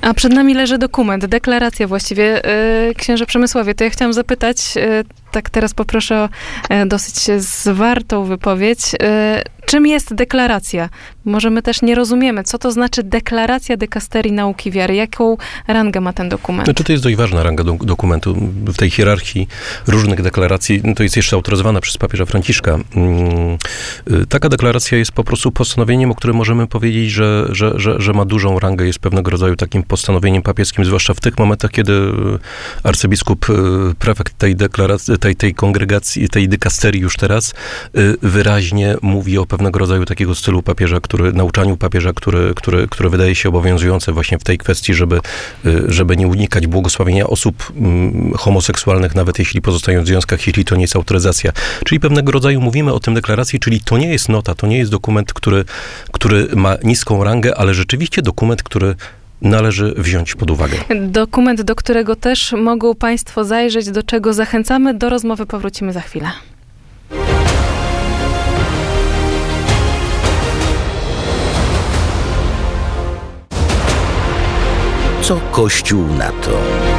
A 0.01 0.15
przed 0.15 0.33
nami 0.33 0.55
leży 0.55 0.79
dokument, 0.79 1.27
deklaracja 1.27 1.87
właściwie 1.87 2.45
e, 2.45 2.95
księże 2.95 3.27
Przemysławie, 3.27 3.75
to 3.75 3.85
ja 3.85 3.91
chciałam 3.91 4.13
zapytać, 4.13 4.77
e, 4.77 5.05
tak 5.33 5.51
teraz 5.51 5.75
poproszę 5.75 6.17
o 6.17 6.29
e, 6.69 6.87
dosyć 6.87 7.43
zwartą 7.43 8.25
wypowiedź. 8.25 8.81
Czym 9.67 9.87
jest 9.87 10.15
deklaracja? 10.15 10.89
Może 11.25 11.51
my 11.51 11.63
też 11.63 11.83
nie 11.83 11.95
rozumiemy, 11.95 12.45
co 12.45 12.59
to 12.59 12.73
znaczy 12.73 13.03
deklaracja 13.03 13.77
dekasterii 13.77 14.33
nauki 14.33 14.71
wiary. 14.71 14.95
Jaką 14.95 15.37
rangę 15.69 16.01
ma 16.01 16.13
ten 16.13 16.29
dokument? 16.29 16.67
Znaczy, 16.67 16.85
to 16.85 16.93
jest 16.93 17.05
dość 17.05 17.17
ważna 17.17 17.43
ranga 17.43 17.65
do, 17.65 17.73
dokumentu. 17.73 18.35
W 18.67 18.77
tej 18.77 18.91
hierarchii 18.91 19.49
różnych 19.87 20.23
deklaracji, 20.23 20.81
no 20.85 20.95
to 20.95 21.03
jest 21.03 21.17
jeszcze 21.17 21.37
autoryzowana 21.37 21.81
przez 21.81 21.97
papieża 21.97 22.25
Franciszka. 22.25 22.79
Mm, 22.97 23.59
y, 24.11 24.27
taka 24.27 24.49
deklaracja 24.49 24.99
jest 24.99 25.13
po 25.13 25.25
prostu 25.25 25.53
postanowieniem, 25.53 26.11
o 26.11 26.15
którym 26.15 26.37
możemy 26.37 26.67
powiedzieć, 26.67 27.11
że, 27.11 27.49
że, 27.51 27.73
że, 27.77 28.01
że 28.01 28.13
ma 28.13 28.25
dużą 28.25 28.59
rangę, 28.59 28.87
jest 28.87 28.99
pewnego 28.99 29.31
rodzaju 29.31 29.57
takim 29.57 29.83
postanowieniem 29.83 30.43
papieskim, 30.43 30.85
zwłaszcza 30.85 31.15
w 31.15 31.21
tych 31.21 31.39
momentach, 31.39 31.71
kiedy 31.71 31.93
arcybiskup, 32.83 33.51
y, 33.51 33.55
prefekt 33.99 34.39
tej 34.39 34.57
deklaracji, 34.57 35.19
tej, 35.23 35.37
tej 35.37 35.55
kongregacji, 35.55 36.29
tej 36.29 36.49
dykasterii 36.49 37.01
już 37.01 37.17
teraz 37.17 37.55
y, 37.97 38.17
wyraźnie 38.23 38.97
mówi 39.03 39.39
o 39.39 39.47
pewnego 39.47 39.79
rodzaju 39.79 40.05
takiego 40.05 40.35
stylu 40.35 40.63
papieża, 40.63 41.01
który, 41.01 41.33
nauczaniu 41.33 41.77
papieża, 41.77 42.13
który, 42.13 42.53
który, 42.57 42.89
który 42.89 43.11
wydaje 43.11 43.35
się 43.35 43.49
obowiązujące 43.49 44.13
właśnie 44.13 44.39
w 44.39 44.45
tej 44.45 44.59
kwestii, 44.59 44.95
żeby, 44.95 45.21
y, 45.67 45.85
żeby 45.89 46.17
nie 46.17 46.29
unikać 46.29 46.67
błogosławienia 46.67 47.27
osób 47.27 47.73
mm, 47.77 48.33
homoseksualnych, 48.35 49.15
nawet 49.15 49.39
jeśli 49.39 49.63
pozostają 49.63 50.03
w 50.03 50.07
związkach, 50.07 50.47
jeśli 50.47 50.65
to 50.65 50.77
nie 50.77 50.83
jest 50.83 50.97
autoryzacja. 50.97 51.53
Czyli 51.85 52.01
pewnego 52.01 52.33
rodzaju 52.33 52.61
mówimy 52.61 52.93
o 52.93 53.01
tym 53.01 53.15
deklaracji, 53.15 53.61
czyli 53.61 53.81
to 53.81 53.99
nie 53.99 54.13
jest 54.13 54.29
nota, 54.29 54.55
to 54.55 54.67
nie 54.67 54.79
jest 54.79 54.91
dokument, 54.91 55.33
który, 55.33 55.65
który 56.13 56.49
ma 56.57 56.77
niską 56.85 57.25
rangę, 57.25 57.57
ale 57.57 57.75
rzeczywiście 57.75 58.23
dokument, 58.23 58.63
który 58.63 58.95
należy 59.43 59.95
wziąć 59.97 60.35
pod 60.35 60.51
uwagę. 60.51 60.77
Dokument, 61.01 61.63
do 61.63 61.75
którego 61.75 62.17
też 62.17 62.53
mogą 62.53 62.95
Państwo 62.95 63.45
zajrzeć, 63.45 63.91
do 63.91 64.03
czego 64.03 64.33
zachęcamy. 64.33 64.95
Do 64.95 65.09
rozmowy 65.09 65.47
powrócimy 65.47 65.93
za 65.93 66.01
chwilę. 66.01 66.29
Co 75.23 75.41
Kościół 75.53 76.07
na 76.19 76.29
to? 76.29 76.92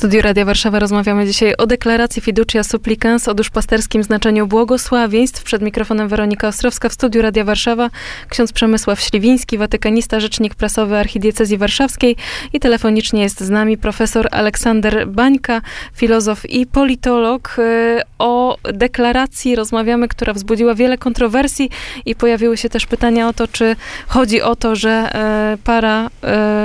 Studiu 0.00 0.22
Radia 0.22 0.44
Warszawa 0.44 0.78
rozmawiamy 0.78 1.26
dzisiaj 1.26 1.54
o 1.58 1.66
deklaracji 1.66 2.22
Fiducia 2.22 2.64
Supplicans, 2.64 3.28
o 3.28 3.34
duszpasterskim 3.34 4.02
znaczeniu 4.02 4.46
błogosławieństw. 4.46 5.42
Przed 5.42 5.62
mikrofonem 5.62 6.08
Weronika 6.08 6.48
Ostrowska 6.48 6.88
w 6.88 6.92
studiu 6.92 7.22
Radia 7.22 7.44
Warszawa 7.44 7.90
ksiądz 8.28 8.52
Przemysław 8.52 9.00
Śliwiński, 9.00 9.58
watykanista, 9.58 10.20
rzecznik 10.20 10.54
prasowy 10.54 10.96
Archidiecezji 10.96 11.58
Warszawskiej 11.58 12.16
i 12.52 12.60
telefonicznie 12.60 13.22
jest 13.22 13.40
z 13.40 13.50
nami 13.50 13.78
profesor 13.78 14.28
Aleksander 14.30 15.08
Bańka, 15.08 15.60
filozof 15.94 16.50
i 16.50 16.66
politolog. 16.66 17.56
Y, 17.58 18.00
o 18.18 18.56
deklaracji 18.72 19.56
rozmawiamy, 19.56 20.08
która 20.08 20.32
wzbudziła 20.32 20.74
wiele 20.74 20.98
kontrowersji 20.98 21.70
i 22.06 22.14
pojawiły 22.14 22.56
się 22.56 22.68
też 22.68 22.86
pytania 22.86 23.28
o 23.28 23.32
to, 23.32 23.48
czy 23.48 23.76
chodzi 24.08 24.42
o 24.42 24.56
to, 24.56 24.76
że 24.76 25.10
y, 25.54 25.58
para 25.58 26.06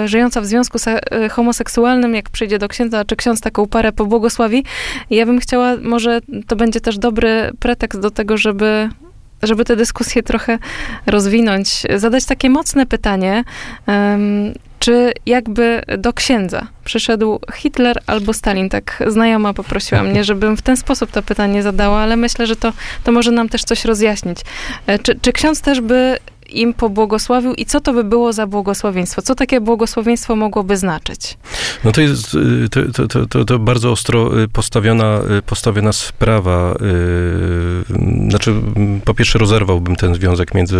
y, 0.03 0.07
żyjąca 0.07 0.41
w 0.41 0.45
związku 0.45 0.77
homoseksualnym, 1.31 2.15
jak 2.15 2.29
przyjdzie 2.29 2.59
do 2.59 2.67
księdza, 2.67 3.05
czy 3.05 3.15
ksiądz 3.25 3.41
taką 3.41 3.67
parę 3.67 3.91
pobłogosławi. 3.91 4.63
Ja 5.09 5.25
bym 5.25 5.39
chciała, 5.39 5.75
może 5.81 6.19
to 6.47 6.55
będzie 6.55 6.81
też 6.81 6.97
dobry 6.97 7.51
pretekst 7.59 7.99
do 7.99 8.11
tego, 8.11 8.37
żeby 8.37 8.89
żeby 9.43 9.65
tę 9.65 9.75
dyskusję 9.75 10.23
trochę 10.23 10.59
rozwinąć, 11.05 11.83
zadać 11.95 12.25
takie 12.25 12.49
mocne 12.49 12.85
pytanie, 12.85 13.43
um, 13.87 14.53
czy 14.79 15.11
jakby 15.25 15.81
do 15.97 16.13
księdza 16.13 16.67
przyszedł 16.83 17.39
Hitler 17.53 17.99
albo 18.07 18.33
Stalin? 18.33 18.69
Tak 18.69 19.03
znajoma 19.07 19.53
poprosiła 19.53 20.03
mnie, 20.03 20.23
żebym 20.29 20.57
w 20.57 20.61
ten 20.61 20.77
sposób 20.77 21.11
to 21.11 21.21
pytanie 21.23 21.63
zadała, 21.63 21.99
ale 21.99 22.15
myślę, 22.17 22.47
że 22.47 22.55
to, 22.55 22.73
to 23.03 23.11
może 23.11 23.31
nam 23.31 23.49
też 23.49 23.63
coś 23.63 23.85
rozjaśnić. 23.85 24.39
E, 24.87 24.99
czy, 24.99 25.19
czy 25.21 25.31
ksiądz 25.31 25.61
też 25.61 25.81
by 25.81 26.17
im 26.49 26.73
pobłogosławił 26.73 27.53
i 27.53 27.65
co 27.65 27.81
to 27.81 27.93
by 27.93 28.03
było 28.03 28.33
za 28.33 28.47
błogosławieństwo? 28.47 29.21
Co 29.21 29.35
takie 29.35 29.61
błogosławieństwo 29.61 30.35
mogłoby 30.35 30.77
znaczyć? 30.77 31.37
No 31.83 31.91
to 31.91 32.01
jest 32.01 32.33
y, 32.33 32.69
to, 32.93 33.07
to, 33.07 33.25
to, 33.25 33.45
to 33.45 33.59
bardzo 33.59 33.91
ostro 33.91 34.41
y, 34.43 34.47
postawiona, 34.47 35.19
y, 35.37 35.41
postawiona 35.41 35.93
sprawa. 35.93 36.75
Znaczy, 38.29 38.53
po 39.05 39.13
pierwsze 39.13 39.39
rozerwałbym 39.39 39.95
ten 39.95 40.15
związek 40.15 40.53
między 40.53 40.77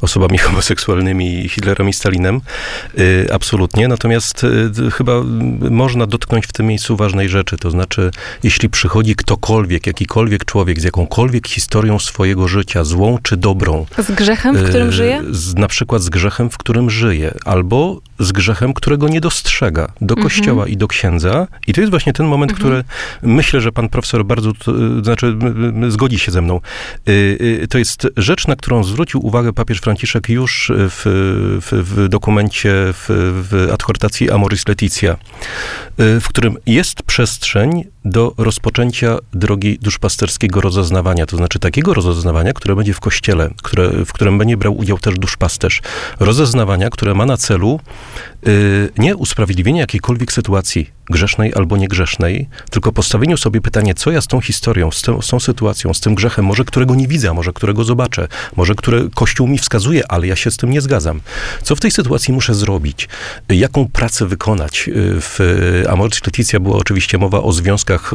osobami 0.00 0.38
homoseksualnymi, 0.46 1.48
Hitlerem 1.48 1.88
i 1.88 1.92
Stalinem. 1.92 2.40
Absolutnie. 3.32 3.88
Natomiast 3.88 4.46
chyba 4.92 5.12
można 5.70 6.06
dotknąć 6.06 6.46
w 6.46 6.52
tym 6.52 6.66
miejscu 6.66 6.96
ważnej 6.96 7.28
rzeczy. 7.28 7.56
To 7.56 7.70
znaczy, 7.70 8.10
jeśli 8.42 8.68
przychodzi 8.68 9.16
ktokolwiek, 9.16 9.86
jakikolwiek 9.86 10.44
człowiek 10.44 10.80
z 10.80 10.84
jakąkolwiek 10.84 11.48
historią 11.48 11.98
swojego 11.98 12.48
życia, 12.48 12.84
złą 12.84 13.18
czy 13.22 13.36
dobrą. 13.36 13.86
Z 13.98 14.10
grzechem, 14.10 14.56
w 14.56 14.68
którym 14.68 14.81
żyje? 14.90 15.22
Z, 15.30 15.54
na 15.54 15.68
przykład 15.68 16.02
z 16.02 16.08
grzechem, 16.08 16.50
w 16.50 16.58
którym 16.58 16.90
żyje. 16.90 17.34
Albo 17.44 18.00
z 18.18 18.32
grzechem, 18.32 18.72
którego 18.74 19.08
nie 19.08 19.20
dostrzega 19.20 19.86
do 20.00 20.14
mhm. 20.14 20.22
kościoła 20.22 20.66
i 20.66 20.76
do 20.76 20.88
księdza. 20.88 21.46
I 21.66 21.72
to 21.72 21.80
jest 21.80 21.90
właśnie 21.90 22.12
ten 22.12 22.26
moment, 22.26 22.52
mhm. 22.52 22.68
który 22.68 22.84
myślę, 23.32 23.60
że 23.60 23.72
pan 23.72 23.88
profesor 23.88 24.24
bardzo, 24.24 24.52
to, 24.52 24.72
znaczy 25.02 25.36
zgodzi 25.88 26.18
się 26.18 26.32
ze 26.32 26.42
mną. 26.42 26.60
Y, 27.08 27.12
y, 27.62 27.68
to 27.68 27.78
jest 27.78 28.08
rzecz, 28.16 28.46
na 28.46 28.56
którą 28.56 28.84
zwrócił 28.84 29.26
uwagę 29.26 29.52
papież 29.52 29.78
Franciszek 29.78 30.28
już 30.28 30.72
w, 30.74 31.02
w, 31.62 31.72
w 31.72 32.08
dokumencie, 32.08 32.72
w, 32.74 33.06
w 33.50 33.70
adhortacji 33.72 34.30
Amoris 34.30 34.68
Leticia, 34.68 35.16
w 35.98 36.24
którym 36.28 36.56
jest 36.66 37.02
przestrzeń 37.02 37.84
do 38.04 38.34
rozpoczęcia 38.38 39.18
drogi 39.32 39.78
duszpasterskiego 39.78 40.60
rozeznawania, 40.60 41.26
to 41.26 41.36
znaczy 41.36 41.58
takiego 41.58 41.94
rozeznawania, 41.94 42.52
które 42.52 42.76
będzie 42.76 42.94
w 42.94 43.00
kościele, 43.00 43.50
które, 43.62 43.90
w 44.04 44.12
którym 44.12 44.38
będzie 44.38 44.56
brał 44.56 44.76
udział 44.76 44.98
też 44.98 45.14
duszpasterz. 45.14 45.82
Rozeznawania, 46.20 46.90
które 46.90 47.14
ma 47.14 47.26
na 47.26 47.36
celu 47.36 47.80
Y, 48.48 48.90
nie 48.98 49.16
usprawiedliwienie 49.16 49.80
jakiejkolwiek 49.80 50.32
sytuacji, 50.32 50.90
grzesznej 51.10 51.54
albo 51.54 51.76
niegrzesznej, 51.76 52.48
tylko 52.70 52.92
postawieniu 52.92 53.36
sobie 53.36 53.60
pytanie, 53.60 53.94
co 53.94 54.10
ja 54.10 54.20
z 54.20 54.26
tą 54.26 54.40
historią, 54.40 54.90
z, 54.90 55.02
tą, 55.02 55.22
z 55.22 55.28
tą 55.28 55.40
sytuacją, 55.40 55.94
z 55.94 56.00
tym 56.00 56.14
grzechem, 56.14 56.44
może 56.44 56.64
którego 56.64 56.94
nie 56.94 57.08
widzę, 57.08 57.34
może 57.34 57.52
którego 57.52 57.84
zobaczę, 57.84 58.28
może 58.56 58.74
które 58.74 59.02
Kościół 59.14 59.48
mi 59.48 59.58
wskazuje, 59.58 60.12
ale 60.12 60.26
ja 60.26 60.36
się 60.36 60.50
z 60.50 60.56
tym 60.56 60.70
nie 60.70 60.80
zgadzam. 60.80 61.20
Co 61.62 61.76
w 61.76 61.80
tej 61.80 61.90
sytuacji 61.90 62.34
muszę 62.34 62.54
zrobić? 62.54 63.08
Jaką 63.48 63.88
pracę 63.88 64.26
wykonać? 64.26 64.90
W 64.94 65.38
Amoris 65.88 66.26
Leticia 66.26 66.60
była 66.60 66.76
oczywiście 66.76 67.18
mowa 67.18 67.42
o 67.42 67.52
związkach, 67.52 68.14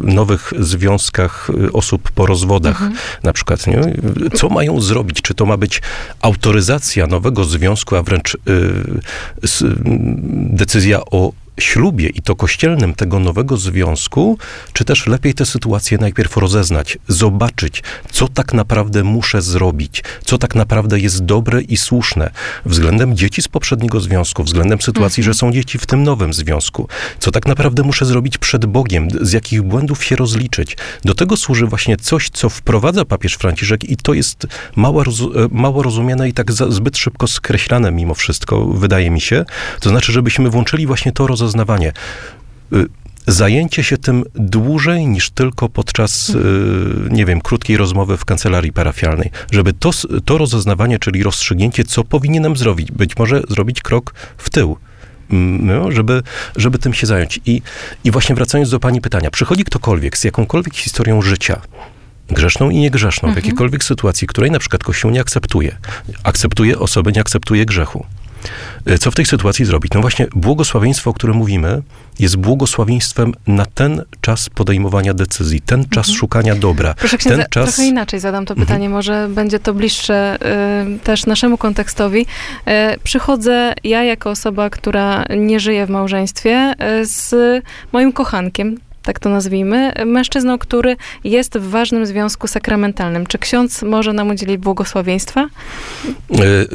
nowych 0.00 0.52
związkach 0.58 1.50
osób 1.72 2.10
po 2.10 2.26
rozwodach, 2.26 2.82
mhm. 2.82 2.92
na 3.22 3.32
przykład. 3.32 3.66
Nie? 3.66 3.80
Co 4.34 4.48
mają 4.48 4.80
zrobić? 4.80 5.22
Czy 5.22 5.34
to 5.34 5.46
ma 5.46 5.56
być 5.56 5.82
autoryzacja 6.20 7.06
nowego 7.06 7.44
związku, 7.44 7.96
a 7.96 8.02
wręcz 8.02 8.36
decyzja 10.32 11.00
o 11.00 11.32
ślubie 11.60 12.08
i 12.08 12.22
to 12.22 12.36
kościelnym 12.36 12.94
tego 12.94 13.18
nowego 13.18 13.56
związku, 13.56 14.38
czy 14.72 14.84
też 14.84 15.06
lepiej 15.06 15.34
tę 15.34 15.46
sytuację 15.46 15.98
najpierw 15.98 16.36
rozeznać, 16.36 16.98
zobaczyć, 17.08 17.82
co 18.12 18.28
tak 18.28 18.54
naprawdę 18.54 19.04
muszę 19.04 19.42
zrobić, 19.42 20.04
co 20.24 20.38
tak 20.38 20.54
naprawdę 20.54 21.00
jest 21.00 21.24
dobre 21.24 21.62
i 21.62 21.76
słuszne 21.76 22.30
względem 22.64 23.16
dzieci 23.16 23.42
z 23.42 23.48
poprzedniego 23.48 24.00
związku, 24.00 24.44
względem 24.44 24.80
sytuacji, 24.80 25.20
mhm. 25.20 25.34
że 25.34 25.38
są 25.38 25.52
dzieci 25.52 25.78
w 25.78 25.86
tym 25.86 26.02
nowym 26.02 26.34
związku, 26.34 26.88
co 27.18 27.30
tak 27.30 27.46
naprawdę 27.46 27.82
muszę 27.82 28.04
zrobić 28.04 28.38
przed 28.38 28.66
Bogiem, 28.66 29.08
z 29.20 29.32
jakich 29.32 29.62
błędów 29.62 30.04
się 30.04 30.16
rozliczyć. 30.16 30.76
Do 31.04 31.14
tego 31.14 31.36
służy 31.36 31.66
właśnie 31.66 31.96
coś, 31.96 32.30
co 32.30 32.48
wprowadza 32.48 33.04
papież 33.04 33.34
Franciszek 33.34 33.84
i 33.84 33.96
to 33.96 34.14
jest 34.14 34.46
mało, 34.76 35.04
roz, 35.04 35.22
mało 35.50 35.82
rozumiane 35.82 36.28
i 36.28 36.32
tak 36.32 36.52
zbyt 36.52 36.98
szybko 36.98 37.26
skreślane 37.26 37.92
mimo 37.92 38.14
wszystko, 38.14 38.66
wydaje 38.66 39.10
mi 39.10 39.20
się. 39.20 39.44
To 39.80 39.90
znaczy, 39.90 40.12
żebyśmy 40.12 40.50
włączyli 40.50 40.86
właśnie 40.86 41.12
to 41.12 41.26
rozeznanie 41.26 41.41
rozeznawanie. 41.42 41.92
Y, 42.72 42.86
zajęcie 43.26 43.84
się 43.84 43.98
tym 43.98 44.24
dłużej 44.34 45.06
niż 45.06 45.30
tylko 45.30 45.68
podczas, 45.68 46.28
y, 46.30 46.34
nie 47.10 47.26
wiem, 47.26 47.40
krótkiej 47.40 47.76
rozmowy 47.76 48.16
w 48.16 48.24
kancelarii 48.24 48.72
parafialnej. 48.72 49.30
Żeby 49.50 49.72
to, 49.72 49.90
to 50.24 50.38
rozeznawanie, 50.38 50.98
czyli 50.98 51.22
rozstrzygnięcie, 51.22 51.84
co 51.84 52.04
powinienem 52.04 52.56
zrobić, 52.56 52.92
być 52.92 53.16
może 53.16 53.42
zrobić 53.48 53.80
krok 53.82 54.14
w 54.36 54.50
tył. 54.50 54.76
No, 55.60 55.92
żeby, 55.92 56.22
żeby 56.56 56.78
tym 56.78 56.94
się 56.94 57.06
zająć. 57.06 57.40
I, 57.46 57.62
I 58.04 58.10
właśnie 58.10 58.34
wracając 58.34 58.70
do 58.70 58.80
pani 58.80 59.00
pytania, 59.00 59.30
przychodzi 59.30 59.64
ktokolwiek 59.64 60.18
z 60.18 60.24
jakąkolwiek 60.24 60.74
historią 60.74 61.22
życia, 61.22 61.60
grzeszną 62.28 62.70
i 62.70 62.76
niegrzeszną, 62.76 63.28
mhm. 63.28 63.34
w 63.34 63.44
jakiejkolwiek 63.44 63.84
sytuacji, 63.84 64.26
której 64.26 64.50
na 64.50 64.58
przykład 64.58 64.84
Kościół 64.84 65.10
nie 65.10 65.20
akceptuje. 65.20 65.76
Akceptuje 66.24 66.78
osoby, 66.78 67.12
nie 67.12 67.20
akceptuje 67.20 67.66
grzechu. 67.66 68.06
E, 68.86 68.98
co 68.98 69.10
w 69.10 69.14
tej 69.14 69.26
sytuacji 69.26 69.64
zrobić? 69.64 69.92
No 69.94 70.00
właśnie, 70.00 70.26
błogosławieństwo, 70.34 71.10
o 71.10 71.12
którym 71.12 71.36
mówimy, 71.36 71.82
jest 72.18 72.36
błogosławieństwem 72.36 73.32
na 73.46 73.66
ten 73.66 74.02
czas 74.20 74.50
podejmowania 74.50 75.14
decyzji, 75.14 75.60
ten 75.60 75.84
czas 75.84 76.06
mhm. 76.06 76.18
szukania 76.18 76.54
dobra. 76.54 76.94
Proszę 76.94 77.18
księdza, 77.18 77.38
ten 77.38 77.46
czas... 77.50 77.74
trochę 77.74 77.88
inaczej 77.88 78.20
zadam 78.20 78.46
to 78.46 78.54
pytanie, 78.54 78.86
mhm. 78.86 78.92
może 78.92 79.28
będzie 79.28 79.58
to 79.58 79.74
bliższe 79.74 80.38
y, 80.96 80.98
też 80.98 81.26
naszemu 81.26 81.58
kontekstowi. 81.58 82.20
Y, 82.20 82.98
przychodzę 83.04 83.74
ja 83.84 84.04
jako 84.04 84.30
osoba, 84.30 84.70
która 84.70 85.24
nie 85.36 85.60
żyje 85.60 85.86
w 85.86 85.90
małżeństwie, 85.90 86.74
y, 87.00 87.06
z 87.06 87.34
moim 87.92 88.12
kochankiem, 88.12 88.76
tak 89.02 89.18
to 89.18 89.28
nazwijmy, 89.28 89.92
mężczyzną, 90.06 90.58
który 90.58 90.96
jest 91.24 91.58
w 91.58 91.70
ważnym 91.70 92.06
związku 92.06 92.46
sakramentalnym. 92.46 93.26
Czy 93.26 93.38
ksiądz 93.38 93.82
może 93.82 94.12
nam 94.12 94.30
udzielić 94.30 94.56
błogosławieństwa? 94.56 95.40
E, 95.40 95.46
e, 96.34 96.66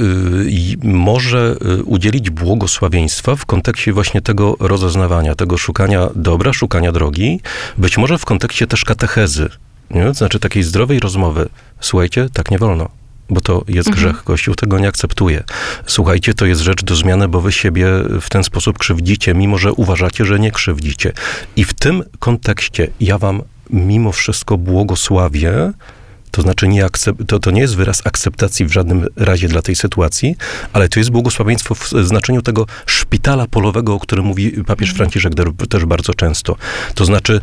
może 0.83 1.55
e, 1.79 1.83
udzielić 1.83 2.29
błogosławieństwa 2.29 3.35
w 3.35 3.45
kontekście 3.45 3.93
właśnie 3.93 4.21
tego 4.21 4.55
rozeznawania, 4.59 5.35
tego 5.35 5.57
szukania 5.57 6.09
dobra, 6.15 6.53
szukania 6.53 6.91
drogi, 6.91 7.39
być 7.77 7.97
może 7.97 8.17
w 8.17 8.25
kontekście 8.25 8.67
też 8.67 8.85
katechezy, 8.85 9.49
nie? 9.91 10.13
znaczy 10.13 10.39
takiej 10.39 10.63
zdrowej 10.63 10.99
rozmowy. 10.99 11.49
Słuchajcie, 11.79 12.29
tak 12.33 12.51
nie 12.51 12.57
wolno 12.57 12.89
bo 13.29 13.41
to 13.41 13.63
jest 13.67 13.89
mhm. 13.89 14.07
grzech. 14.07 14.23
Kościół 14.23 14.55
tego 14.55 14.79
nie 14.79 14.87
akceptuje. 14.87 15.43
Słuchajcie, 15.85 16.33
to 16.33 16.45
jest 16.45 16.61
rzecz 16.61 16.83
do 16.83 16.95
zmiany, 16.95 17.27
bo 17.27 17.41
wy 17.41 17.51
siebie 17.51 17.87
w 18.21 18.29
ten 18.29 18.43
sposób 18.43 18.77
krzywdzicie, 18.77 19.33
mimo 19.33 19.57
że 19.57 19.73
uważacie, 19.73 20.25
że 20.25 20.39
nie 20.39 20.51
krzywdzicie. 20.51 21.13
I 21.55 21.63
w 21.63 21.73
tym 21.73 22.03
kontekście 22.19 22.87
ja 22.99 23.17
wam 23.17 23.41
mimo 23.69 24.11
wszystko 24.11 24.57
błogosławię, 24.57 25.73
to 26.31 26.41
znaczy 26.41 26.67
nie 26.67 26.85
to, 27.27 27.39
to 27.39 27.51
nie 27.51 27.61
jest 27.61 27.75
wyraz 27.75 28.01
akceptacji 28.05 28.65
w 28.65 28.71
żadnym 28.71 29.07
razie 29.15 29.47
dla 29.47 29.61
tej 29.61 29.75
sytuacji, 29.75 30.35
ale 30.73 30.89
to 30.89 30.99
jest 30.99 31.09
błogosławieństwo 31.09 31.75
w 31.75 31.89
znaczeniu 31.89 32.41
tego 32.41 32.65
szpitala 32.85 33.47
polowego, 33.47 33.93
o 33.93 33.99
którym 33.99 34.25
mówi 34.25 34.51
papież 34.51 34.89
mhm. 34.89 34.97
Franciszek 34.97 35.33
też 35.69 35.85
bardzo 35.85 36.13
często. 36.13 36.55
To 36.95 37.05
znaczy 37.05 37.41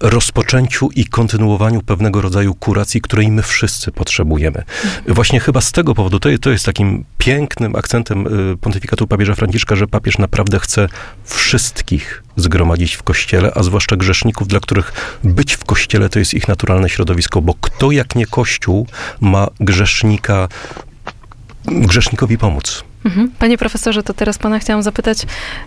rozpoczęciu 0.00 0.88
i 0.96 1.04
kontynuowaniu 1.04 1.82
pewnego 1.82 2.20
rodzaju 2.20 2.54
kuracji, 2.54 3.00
której 3.00 3.30
my 3.30 3.42
wszyscy 3.42 3.92
potrzebujemy. 3.92 4.62
Właśnie 5.06 5.40
chyba 5.40 5.60
z 5.60 5.72
tego 5.72 5.94
powodu, 5.94 6.20
to, 6.20 6.28
to 6.40 6.50
jest 6.50 6.66
takim 6.66 7.04
pięknym 7.18 7.76
akcentem 7.76 8.26
y, 8.52 8.56
pontyfikatu 8.56 9.06
papieża 9.06 9.34
Franciszka, 9.34 9.76
że 9.76 9.86
papież 9.86 10.18
naprawdę 10.18 10.58
chce 10.58 10.88
wszystkich 11.24 12.22
zgromadzić 12.36 12.94
w 12.94 13.02
kościele, 13.02 13.52
a 13.54 13.62
zwłaszcza 13.62 13.96
grzeszników, 13.96 14.48
dla 14.48 14.60
których 14.60 15.18
być 15.24 15.54
w 15.54 15.64
kościele 15.64 16.08
to 16.08 16.18
jest 16.18 16.34
ich 16.34 16.48
naturalne 16.48 16.88
środowisko, 16.88 17.42
bo 17.42 17.54
kto 17.60 17.90
jak 17.90 18.14
nie 18.14 18.26
kościół 18.26 18.86
ma 19.20 19.48
grzesznika, 19.60 20.48
grzesznikowi 21.64 22.38
pomóc. 22.38 22.89
Mhm. 23.04 23.30
Panie 23.38 23.58
profesorze, 23.58 24.02
to 24.02 24.14
teraz 24.14 24.38
pana 24.38 24.58
chciałam 24.58 24.82
zapytać 24.82 25.18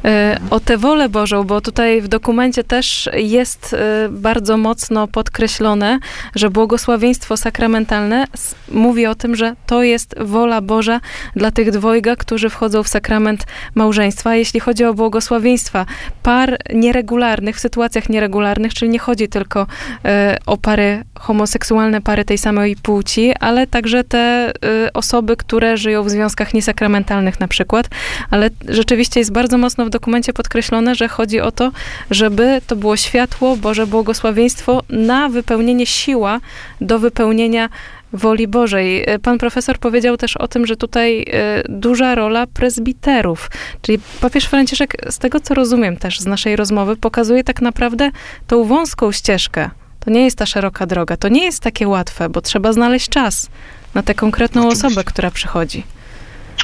e, 0.05 0.39
o 0.49 0.59
tę 0.59 0.77
wolę 0.77 1.09
Bożą, 1.09 1.43
bo 1.43 1.61
tutaj 1.61 2.01
w 2.01 2.07
dokumencie 2.07 2.63
też 2.63 3.09
jest 3.13 3.73
e, 3.73 4.09
bardzo 4.09 4.57
mocno 4.57 5.07
podkreślone, 5.07 5.99
że 6.35 6.49
błogosławieństwo 6.49 7.37
sakramentalne 7.37 8.27
mówi 8.71 9.05
o 9.05 9.15
tym, 9.15 9.35
że 9.35 9.55
to 9.65 9.83
jest 9.83 10.15
wola 10.19 10.61
Boża 10.61 10.99
dla 11.35 11.51
tych 11.51 11.71
dwojga, 11.71 12.15
którzy 12.15 12.49
wchodzą 12.49 12.83
w 12.83 12.87
sakrament 12.87 13.45
małżeństwa. 13.75 14.35
Jeśli 14.35 14.59
chodzi 14.59 14.85
o 14.85 14.93
błogosławieństwa 14.93 15.85
par 16.23 16.57
nieregularnych, 16.73 17.55
w 17.55 17.59
sytuacjach 17.59 18.09
nieregularnych, 18.09 18.73
czyli 18.73 18.91
nie 18.91 18.99
chodzi 18.99 19.27
tylko 19.27 19.67
e, 20.05 20.37
o 20.45 20.57
pary 20.57 21.03
homoseksualne, 21.19 22.01
pary 22.01 22.25
tej 22.25 22.37
samej 22.37 22.75
płci, 22.75 23.33
ale 23.39 23.67
także 23.67 24.03
te 24.03 24.53
osoby, 24.93 25.37
które 25.37 25.77
żyją 25.77 26.03
w 26.03 26.09
związkach 26.09 26.53
niesakramentalnych 26.53 27.22
na 27.39 27.47
przykład, 27.47 27.89
ale 28.29 28.49
rzeczywiście 28.67 29.19
jest 29.19 29.31
bardzo 29.31 29.57
mocno 29.57 29.85
w 29.85 29.89
dokumencie 29.89 30.33
podkreślone, 30.33 30.95
że 30.95 31.07
chodzi 31.07 31.41
o 31.41 31.51
to, 31.51 31.71
żeby 32.11 32.61
to 32.67 32.75
było 32.75 32.97
światło, 32.97 33.57
Boże 33.57 33.87
błogosławieństwo 33.87 34.83
na 34.89 35.29
wypełnienie 35.29 35.85
siła 35.85 36.39
do 36.81 36.99
wypełnienia 36.99 37.69
woli 38.13 38.47
Bożej. 38.47 39.05
Pan 39.21 39.37
profesor 39.37 39.79
powiedział 39.79 40.17
też 40.17 40.37
o 40.37 40.47
tym, 40.47 40.65
że 40.67 40.75
tutaj 40.75 41.25
e, 41.31 41.63
duża 41.69 42.15
rola 42.15 42.47
prezbiterów, 42.47 43.51
czyli 43.81 43.99
papież 44.21 44.45
Franciszek, 44.45 44.95
z 45.09 45.17
tego 45.17 45.39
co 45.39 45.53
rozumiem 45.53 45.97
też 45.97 46.19
z 46.19 46.25
naszej 46.25 46.55
rozmowy, 46.55 46.95
pokazuje 46.95 47.43
tak 47.43 47.61
naprawdę 47.61 48.11
tą 48.47 48.63
wąską 48.63 49.11
ścieżkę. 49.11 49.69
To 49.99 50.11
nie 50.11 50.23
jest 50.23 50.37
ta 50.37 50.45
szeroka 50.45 50.85
droga, 50.85 51.17
to 51.17 51.29
nie 51.29 51.45
jest 51.45 51.59
takie 51.59 51.87
łatwe, 51.87 52.29
bo 52.29 52.41
trzeba 52.41 52.73
znaleźć 52.73 53.09
czas 53.09 53.49
na 53.93 54.03
tę 54.03 54.15
konkretną 54.15 54.61
Oczywiście. 54.61 54.87
osobę, 54.87 55.03
która 55.03 55.31
przychodzi. 55.31 55.83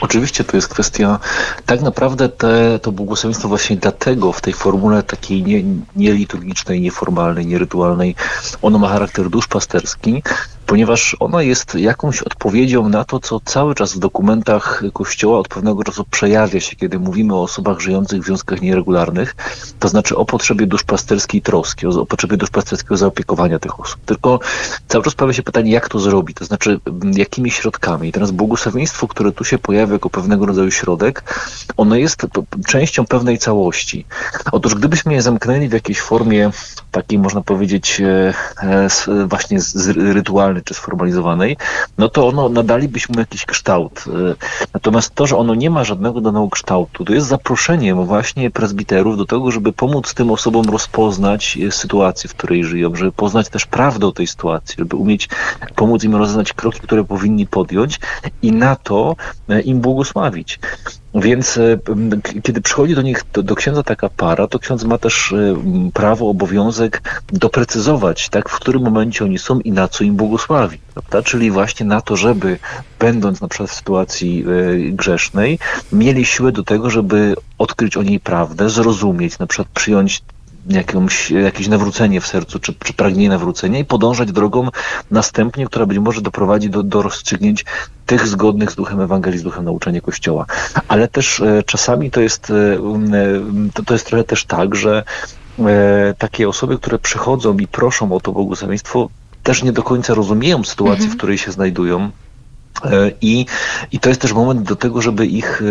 Oczywiście 0.02 0.44
to 0.44 0.58
jest 0.58 0.68
kwestia, 0.68 1.20
tak 1.66 1.82
naprawdę 1.82 2.30
te, 2.30 2.80
to 2.80 2.92
błogosławieństwo 2.92 3.48
właśnie 3.48 3.78
dlatego 3.78 4.34
w 4.34 4.42
tej 4.42 4.54
formule 4.54 5.04
takiej 5.04 5.44
nie, 5.44 5.64
nieliturgicznej, 5.96 6.82
nieformalnej, 6.82 7.46
nierytualnej, 7.46 8.16
ono 8.62 8.78
ma 8.78 8.90
charakter 8.90 9.30
duszpasterski, 9.30 10.24
ponieważ 10.70 11.16
ona 11.20 11.42
jest 11.42 11.76
jakąś 11.76 12.22
odpowiedzią 12.22 12.90
na 12.90 13.06
to, 13.06 13.20
co 13.20 13.40
cały 13.40 13.76
czas 13.76 13.94
w 13.94 14.00
dokumentach 14.00 14.84
Kościoła 14.94 15.40
od 15.40 15.48
pewnego 15.48 15.84
czasu 15.84 16.06
przejawia 16.12 16.60
się, 16.60 16.76
kiedy 16.76 17.00
mówimy 17.00 17.36
o 17.36 17.42
osobach 17.42 17.80
żyjących 17.80 18.22
w 18.22 18.26
związkach 18.26 18.62
nieregularnych, 18.62 19.36
to 19.80 19.88
znaczy 19.88 20.18
o 20.18 20.26
potrzebie 20.26 20.68
duszpasterskiej 20.68 21.42
troski, 21.42 21.88
o, 21.88 22.06
potrzebie 22.06 22.38
duszpasterskiego 22.38 22.98
zaopiekowania 22.98 23.60
tych 23.60 23.80
osób. 23.80 24.00
Tylko 24.06 24.40
cały 24.88 25.04
czas 25.04 25.16
pojawia 25.16 25.34
się 25.34 25.44
pytanie, 25.44 25.72
jak 25.72 25.90
to 25.90 26.00
zrobić, 26.00 26.38
to 26.38 26.46
znaczy 26.46 26.80
jakimi 27.16 27.52
środkami. 27.52 28.10
I 28.10 28.12
teraz 28.12 28.32
błogosławieństwo, 28.32 29.08
które 29.08 29.32
tu 29.32 29.44
się 29.44 29.58
pojawia 29.58 29.94
jako 29.94 30.10
pewnego 30.10 30.46
rodzaju 30.46 30.72
środek, 30.72 31.24
ono 31.78 31.96
jest 31.96 32.28
częścią 32.68 33.06
pewnej 33.06 33.38
całości. 33.38 34.06
Otóż 34.52 34.76
gdybyśmy 34.76 35.14
je 35.14 35.22
zamknęli 35.22 35.70
w 35.70 35.74
jakiejś 35.74 36.02
formie 36.02 36.52
takiej, 36.92 37.20
można 37.20 37.42
powiedzieć, 37.42 38.02
e, 38.02 38.34
e, 39.08 39.28
właśnie 39.28 39.60
rytualnej, 39.96 40.59
czy 40.62 40.74
sformalizowanej, 40.74 41.58
no 41.98 42.10
to 42.10 42.28
ono 42.28 42.50
nadalibyśmy 42.50 43.16
jakiś 43.18 43.46
kształt. 43.46 44.06
E, 44.08 44.36
natomiast 44.74 45.16
to, 45.16 45.28
że 45.28 45.38
ono 45.38 45.56
nie 45.56 45.70
ma 45.70 45.84
żadnego 45.84 46.22
danego 46.22 46.50
kształtu, 46.50 47.06
to 47.06 47.14
jest 47.14 47.28
zaproszeniem 47.28 48.06
właśnie 48.06 48.52
prezbiterów 48.52 49.18
do 49.18 49.26
tego, 49.26 49.52
żeby 49.52 49.74
pomóc 49.74 50.14
tym 50.14 50.32
osobom 50.32 50.66
rozpoznać 50.70 51.58
e, 51.68 51.72
sytuację, 51.72 52.30
w 52.30 52.36
której 52.36 52.64
żyją, 52.64 52.96
żeby 52.96 53.12
poznać 53.12 53.50
też 53.50 53.66
prawdę 53.66 54.08
o 54.08 54.12
tej 54.12 54.28
sytuacji, 54.28 54.76
żeby 54.80 54.96
umieć 54.96 55.30
pomóc 55.76 56.04
im 56.04 56.16
rozeznać 56.16 56.54
kroki, 56.54 56.80
które 56.80 57.04
powinni 57.04 57.48
podjąć 57.48 58.00
i 58.42 58.52
na 58.52 58.76
to 58.76 59.16
e, 59.50 59.62
im 59.62 59.80
błogosławić. 59.80 60.60
Więc 61.16 61.60
kiedy 62.44 62.62
przychodzi 62.62 62.96
do 62.96 63.02
nich, 63.02 63.24
do, 63.34 63.44
do, 63.44 63.56
księdza 63.56 63.84
taka 63.84 64.10
para, 64.10 64.48
to 64.48 64.60
ksiądz 64.60 64.84
ma 64.84 64.98
też 64.98 65.34
prawo, 65.94 66.30
obowiązek 66.30 67.02
doprecyzować, 67.28 68.30
tak, 68.30 68.50
w 68.50 68.60
którym 68.60 68.84
momencie 68.84 69.26
oni 69.26 69.40
są 69.40 69.60
i 69.60 69.72
na 69.72 69.88
co 69.88 70.04
im 70.04 70.16
błogosławi. 70.50 70.78
Prawda? 70.94 71.22
Czyli 71.22 71.52
właśnie 71.52 71.86
na 71.86 72.02
to, 72.02 72.16
żeby 72.16 72.60
będąc 73.00 73.42
na 73.42 73.48
przykład 73.48 73.70
w 73.70 73.74
sytuacji 73.74 74.46
e, 74.48 74.92
grzesznej, 74.92 75.60
mieli 75.92 76.26
siłę 76.26 76.52
do 76.52 76.64
tego, 76.64 76.90
żeby 76.90 77.36
odkryć 77.58 77.98
o 77.98 78.04
niej 78.04 78.20
prawdę, 78.20 78.70
zrozumieć, 78.70 79.40
na 79.40 79.48
przykład 79.48 79.68
przyjąć 79.68 80.22
jakąś, 80.70 81.32
jakieś 81.32 81.68
nawrócenie 81.68 82.22
w 82.22 82.28
sercu, 82.28 82.60
czy, 82.60 82.74
czy 82.74 82.94
pragnienie 82.94 83.30
nawrócenia 83.30 83.80
i 83.80 83.86
podążać 83.86 84.32
drogą 84.32 84.68
następnie, 85.12 85.66
która 85.66 85.86
być 85.86 85.98
może 85.98 86.22
doprowadzi 86.22 86.70
do, 86.70 86.84
do 86.84 87.02
rozstrzygnięć 87.02 87.66
tych 88.06 88.28
zgodnych 88.28 88.72
z 88.72 88.76
duchem 88.76 89.02
Ewangelii, 89.02 89.40
z 89.40 89.44
duchem 89.44 89.66
nauczania 89.66 90.02
Kościoła. 90.02 90.46
Ale 90.88 91.08
też 91.08 91.40
e, 91.40 91.64
czasami 91.64 92.12
to 92.12 92.22
jest, 92.22 92.52
e, 92.52 92.78
to, 93.74 93.84
to 93.84 93.94
jest 93.94 94.06
trochę 94.06 94.24
też 94.24 94.46
tak, 94.46 94.76
że 94.76 95.04
e, 95.60 96.14
takie 96.18 96.50
osoby, 96.50 96.78
które 96.78 97.00
przychodzą 97.00 97.58
i 97.58 97.68
proszą 97.68 98.12
o 98.12 98.20
to 98.20 98.32
błogosławieństwo, 98.32 99.10
też 99.50 99.64
nie 99.64 99.72
do 99.72 99.84
końca 99.84 100.14
rozumieją 100.14 100.64
sytuacji, 100.64 101.04
mhm. 101.04 101.12
w 101.12 101.18
której 101.18 101.38
się 101.38 101.52
znajdują 101.52 102.12
I, 103.22 103.46
I 103.92 104.00
to 104.00 104.10
jest 104.10 104.22
też 104.22 104.34
moment 104.34 104.62
do 104.62 104.76
tego, 104.76 105.02
żeby 105.02 105.26
ich, 105.26 105.62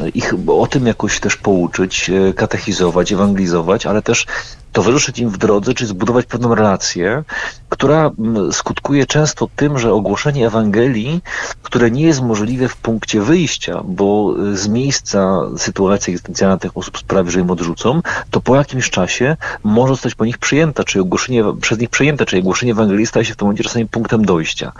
e, 0.00 0.08
ich 0.08 0.34
o 0.46 0.66
tym 0.66 0.86
jakoś 0.86 1.20
też 1.20 1.36
pouczyć, 1.36 2.10
e, 2.10 2.32
katechizować, 2.32 3.12
ewangelizować, 3.12 3.86
ale 3.86 4.02
też 4.02 4.26
towarzyszyć 4.72 5.18
im 5.18 5.30
w 5.30 5.38
drodze, 5.38 5.74
czy 5.74 5.86
zbudować 5.86 6.26
pewną 6.26 6.54
relację, 6.54 7.24
która 7.68 8.10
skutkuje 8.52 9.06
często 9.06 9.48
tym, 9.56 9.78
że 9.78 9.92
ogłoszenie 9.92 10.46
Ewangelii, 10.46 11.20
które 11.62 11.90
nie 11.90 12.02
jest 12.02 12.22
możliwe 12.22 12.68
w 12.68 12.76
punkcie 12.76 13.20
wyjścia, 13.20 13.80
bo 13.84 14.34
z 14.52 14.68
miejsca 14.68 15.40
sytuacja 15.56 16.10
egzystencjalna 16.10 16.58
tych 16.58 16.76
osób 16.76 16.98
sprawi, 16.98 17.30
że 17.30 17.40
im 17.40 17.50
odrzucą, 17.50 18.02
to 18.30 18.40
po 18.40 18.56
jakimś 18.56 18.90
czasie 18.90 19.36
może 19.64 19.92
zostać 19.92 20.14
po 20.14 20.24
nich 20.24 20.38
przyjęta, 20.38 20.84
czy 20.84 21.00
ogłoszenie 21.00 21.44
przez 21.60 21.78
nich 21.78 21.90
przyjęte, 21.90 22.26
czyli 22.26 22.42
ogłoszenie 22.42 22.72
Ewangelii 22.72 23.06
staje 23.06 23.24
się 23.24 23.34
w 23.34 23.36
tym 23.36 23.46
momencie 23.46 23.64
czasami 23.64 23.86
punktem 23.86 24.24
dojścia. 24.24 24.72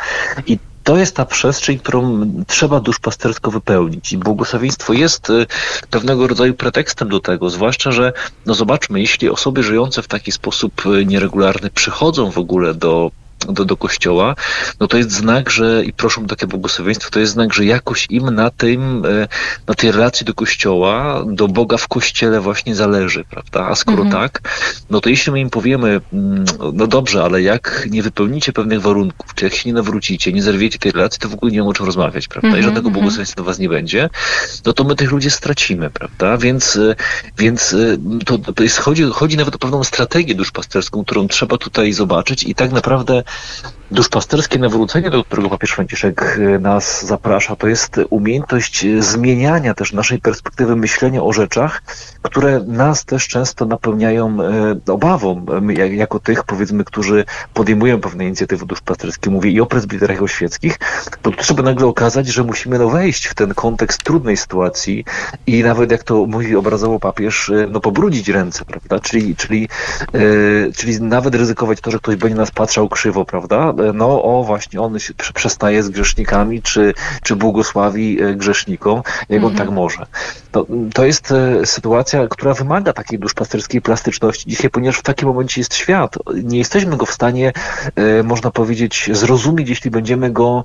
I 0.46 0.58
to 0.84 0.96
jest 0.96 1.16
ta 1.16 1.24
przestrzeń, 1.24 1.78
którą 1.78 2.30
trzeba 2.46 2.80
duszpastersko 2.80 3.50
wypełnić. 3.50 4.12
I 4.12 4.18
błogosławieństwo 4.18 4.92
jest 4.92 5.30
y, 5.30 5.46
pewnego 5.90 6.26
rodzaju 6.26 6.54
pretekstem 6.54 7.08
do 7.08 7.20
tego, 7.20 7.50
zwłaszcza, 7.50 7.92
że 7.92 8.12
no 8.46 8.54
zobaczmy, 8.54 9.00
jeśli 9.00 9.30
osoby 9.30 9.62
żyjące 9.62 10.02
w 10.02 10.08
taki 10.08 10.32
sposób 10.32 10.86
y, 10.86 11.06
nieregularny 11.06 11.70
przychodzą 11.70 12.30
w 12.30 12.38
ogóle 12.38 12.74
do 12.74 13.10
do, 13.48 13.64
do 13.64 13.76
kościoła, 13.76 14.34
no 14.80 14.86
to 14.86 14.96
jest 14.96 15.12
znak, 15.12 15.50
że 15.50 15.84
i 15.84 15.92
proszą 15.92 16.26
takie 16.26 16.46
błogosławieństwo, 16.46 17.10
to 17.10 17.20
jest 17.20 17.32
znak, 17.32 17.54
że 17.54 17.64
jakoś 17.64 18.06
im 18.10 18.30
na 18.30 18.50
tym, 18.50 19.02
e, 19.06 19.28
na 19.66 19.74
tej 19.74 19.92
relacji 19.92 20.26
do 20.26 20.34
kościoła, 20.34 21.24
do 21.26 21.48
Boga 21.48 21.76
w 21.76 21.88
kościele 21.88 22.40
właśnie 22.40 22.74
zależy, 22.74 23.24
prawda? 23.30 23.66
A 23.66 23.74
skoro 23.74 24.02
mhm. 24.02 24.22
tak, 24.22 24.40
no 24.90 25.00
to 25.00 25.08
jeśli 25.08 25.32
my 25.32 25.40
im 25.40 25.50
powiemy, 25.50 26.00
mm, 26.12 26.44
no 26.72 26.86
dobrze, 26.86 27.24
ale 27.24 27.42
jak 27.42 27.86
nie 27.90 28.02
wypełnicie 28.02 28.52
pewnych 28.52 28.80
warunków, 28.80 29.34
czy 29.34 29.44
jak 29.44 29.54
się 29.54 29.68
nie 29.68 29.74
nawrócicie, 29.74 30.32
nie 30.32 30.42
zerwiecie 30.42 30.78
tej 30.78 30.92
relacji, 30.92 31.20
to 31.20 31.28
w 31.28 31.34
ogóle 31.34 31.52
nie 31.52 31.58
wiem 31.58 31.66
o 31.66 31.72
czym 31.72 31.86
rozmawiać, 31.86 32.28
prawda? 32.28 32.48
Mhm, 32.48 32.60
I 32.60 32.64
żadnego 32.64 32.88
mhm. 32.88 32.92
błogosławieństwa 32.92 33.36
do 33.36 33.44
was 33.44 33.58
nie 33.58 33.68
będzie, 33.68 34.10
no 34.66 34.72
to 34.72 34.84
my 34.84 34.96
tych 34.96 35.12
ludzi 35.12 35.30
stracimy, 35.30 35.90
prawda? 35.90 36.36
Więc, 36.36 36.76
e, 36.76 36.94
więc 37.38 37.74
e, 37.74 37.96
to, 38.24 38.38
to 38.38 38.62
jest, 38.62 38.78
chodzi, 38.78 39.04
chodzi 39.12 39.36
nawet 39.36 39.54
o 39.54 39.58
pewną 39.58 39.84
strategię 39.84 40.34
duszpasterską, 40.34 41.04
którą 41.04 41.28
trzeba 41.28 41.58
tutaj 41.58 41.92
zobaczyć 41.92 42.42
i 42.42 42.54
tak 42.54 42.72
naprawdę 42.72 43.22
duszpasterskie 43.90 44.58
nawrócenie, 44.58 45.10
do 45.10 45.24
którego 45.24 45.48
papież 45.48 45.70
Franciszek 45.70 46.38
e, 46.38 46.58
nas 46.58 47.06
zaprasza, 47.06 47.56
to 47.56 47.66
jest 47.66 48.00
umiejętność 48.10 48.86
zmieniania 48.98 49.74
też 49.74 49.92
naszej 49.92 50.18
perspektywy 50.18 50.76
myślenia 50.76 51.22
o 51.22 51.32
rzeczach, 51.32 51.82
które 52.24 52.60
nas 52.66 53.04
też 53.04 53.28
często 53.28 53.66
napełniają 53.66 54.36
e, 54.42 54.92
obawą, 54.92 55.46
jako 55.90 56.20
tych, 56.20 56.44
powiedzmy, 56.44 56.84
którzy 56.84 57.24
podejmują 57.54 58.00
pewne 58.00 58.24
inicjatywy 58.24 58.66
duszpasterskie. 58.66 59.30
Mówię 59.30 59.50
i 59.50 59.60
o 59.60 59.66
prezbiterach, 59.66 60.16
i 60.16 60.20
o 60.20 60.28
świeckich, 60.28 60.78
to 61.22 61.30
trzeba 61.30 61.62
nagle 61.62 61.86
okazać, 61.86 62.26
że 62.26 62.44
musimy 62.44 62.78
no, 62.78 62.88
wejść 62.88 63.26
w 63.26 63.34
ten 63.34 63.54
kontekst 63.54 64.02
trudnej 64.02 64.36
sytuacji 64.36 65.04
i 65.46 65.62
nawet, 65.62 65.90
jak 65.90 66.02
to 66.02 66.26
mówi 66.26 66.56
obrazowo 66.56 67.00
papież, 67.00 67.50
e, 67.50 67.66
no 67.70 67.80
pobrudzić 67.80 68.28
ręce, 68.28 68.64
prawda? 68.64 69.00
Czyli, 69.00 69.36
czyli, 69.36 69.68
czyli 70.76 71.00
nawet 71.00 71.34
ryzykować 71.34 71.80
to, 71.80 71.90
że 71.90 71.98
ktoś 71.98 72.16
będzie 72.16 72.36
nas 72.36 72.50
patrzał 72.50 72.88
krzywo, 72.88 73.24
prawda? 73.24 73.74
No 73.94 74.22
o 74.22 74.44
właśnie, 74.44 74.80
on 74.80 74.98
się 74.98 75.14
przestaje 75.34 75.82
z 75.82 75.88
grzesznikami, 75.88 76.62
czy, 76.62 76.94
czy 77.22 77.36
błogosławi 77.36 78.18
grzesznikom, 78.36 79.02
jak 79.28 79.44
on 79.44 79.50
mhm. 79.50 79.56
tak 79.56 79.70
może. 79.70 80.06
To, 80.52 80.66
to 80.94 81.04
jest 81.04 81.32
e, 81.32 81.66
sytuacja, 82.14 82.28
która 82.28 82.54
wymaga 82.54 82.92
takiej 82.92 83.18
duszpasterskiej 83.18 83.82
plastyczności 83.82 84.50
dzisiaj, 84.50 84.70
ponieważ 84.70 84.98
w 84.98 85.02
takim 85.02 85.28
momencie 85.28 85.60
jest 85.60 85.74
świat. 85.74 86.18
Nie 86.44 86.58
jesteśmy 86.58 86.96
go 86.96 87.06
w 87.06 87.12
stanie, 87.12 87.52
e, 87.96 88.22
można 88.22 88.50
powiedzieć, 88.50 89.10
zrozumieć, 89.12 89.68
jeśli 89.68 89.90
będziemy 89.90 90.30
go 90.30 90.64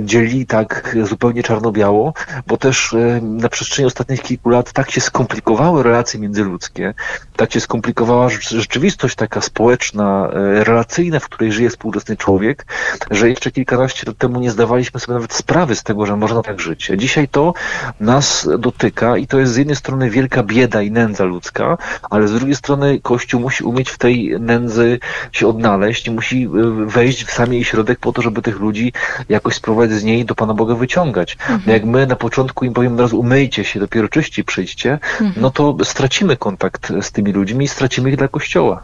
dzieli 0.00 0.46
tak 0.46 0.96
zupełnie 1.02 1.42
czarno-biało, 1.42 2.14
bo 2.46 2.56
też 2.56 2.94
e, 2.94 3.20
na 3.22 3.48
przestrzeni 3.48 3.86
ostatnich 3.86 4.22
kilku 4.22 4.50
lat 4.50 4.72
tak 4.72 4.90
się 4.90 5.00
skomplikowały 5.00 5.82
relacje 5.82 6.20
międzyludzkie, 6.20 6.94
tak 7.36 7.52
się 7.52 7.60
skomplikowała 7.60 8.28
rzeczywistość 8.28 9.14
taka 9.16 9.40
społeczna, 9.40 10.28
e, 10.32 10.64
relacyjna, 10.64 11.20
w 11.20 11.24
której 11.24 11.52
żyje 11.52 11.70
współczesny 11.70 12.16
człowiek, 12.16 12.66
że 13.10 13.28
jeszcze 13.28 13.50
kilkanaście 13.50 14.06
lat 14.06 14.18
temu 14.18 14.40
nie 14.40 14.50
zdawaliśmy 14.50 15.00
sobie 15.00 15.14
nawet 15.14 15.32
sprawy 15.32 15.76
z 15.76 15.82
tego, 15.82 16.06
że 16.06 16.16
można 16.16 16.42
tak 16.42 16.60
żyć. 16.60 16.90
Dzisiaj 16.96 17.28
to 17.28 17.54
nas 18.00 18.48
dotyka 18.58 19.16
i 19.16 19.26
to 19.26 19.38
jest 19.38 19.52
z 19.52 19.56
jednej 19.56 19.76
strony 19.76 20.10
wielka 20.10 20.42
bieda 20.42 20.82
i 20.82 20.90
nędza 20.90 21.24
ludzka, 21.24 21.78
ale 22.10 22.28
z 22.28 22.32
drugiej 22.32 22.56
strony 22.56 23.00
Kościół 23.00 23.40
musi 23.40 23.64
umieć 23.64 23.90
w 23.90 23.98
tej 23.98 24.36
nędzy 24.40 24.98
się 25.32 25.48
odnaleźć, 25.48 26.10
musi 26.10 26.48
wejść 26.86 27.24
w 27.24 27.30
sam 27.30 27.52
jej 27.52 27.64
środek 27.64 27.98
po 27.98 28.12
to, 28.12 28.22
żeby 28.22 28.42
tych 28.42 28.60
ludzi 28.60 28.92
jakoś 29.28 29.51
jakoś 29.52 29.56
spróbować 29.56 29.90
z 29.92 30.04
niej 30.04 30.24
do 30.24 30.34
Pana 30.34 30.54
Boga 30.54 30.74
wyciągać. 30.74 31.36
Mhm. 31.40 31.62
Jak 31.66 31.84
my 31.84 32.06
na 32.06 32.16
początku 32.16 32.64
im 32.64 32.72
powiemy 32.72 32.94
od 32.94 33.00
razu 33.00 33.20
umyjcie 33.20 33.64
się, 33.64 33.80
dopiero 33.80 34.08
czyści 34.08 34.44
przyjdźcie, 34.44 34.92
mhm. 34.92 35.32
no 35.36 35.50
to 35.50 35.76
stracimy 35.84 36.36
kontakt 36.36 36.92
z 37.00 37.12
tymi 37.12 37.32
ludźmi 37.32 37.64
i 37.64 37.68
stracimy 37.68 38.10
ich 38.10 38.16
dla 38.16 38.28
Kościoła. 38.28 38.82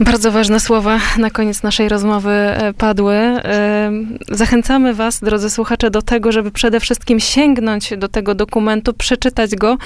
Bardzo 0.00 0.32
ważne 0.32 0.60
słowa 0.60 1.00
na 1.18 1.30
koniec 1.30 1.62
naszej 1.62 1.88
rozmowy 1.88 2.30
e, 2.30 2.72
padły. 2.72 3.14
E, 3.14 3.92
zachęcamy 4.28 4.94
Was, 4.94 5.20
drodzy 5.20 5.50
słuchacze, 5.50 5.90
do 5.90 6.02
tego, 6.02 6.32
żeby 6.32 6.50
przede 6.50 6.80
wszystkim 6.80 7.20
sięgnąć 7.20 7.92
do 7.96 8.08
tego 8.08 8.34
dokumentu, 8.34 8.92
przeczytać 8.92 9.56
go 9.56 9.76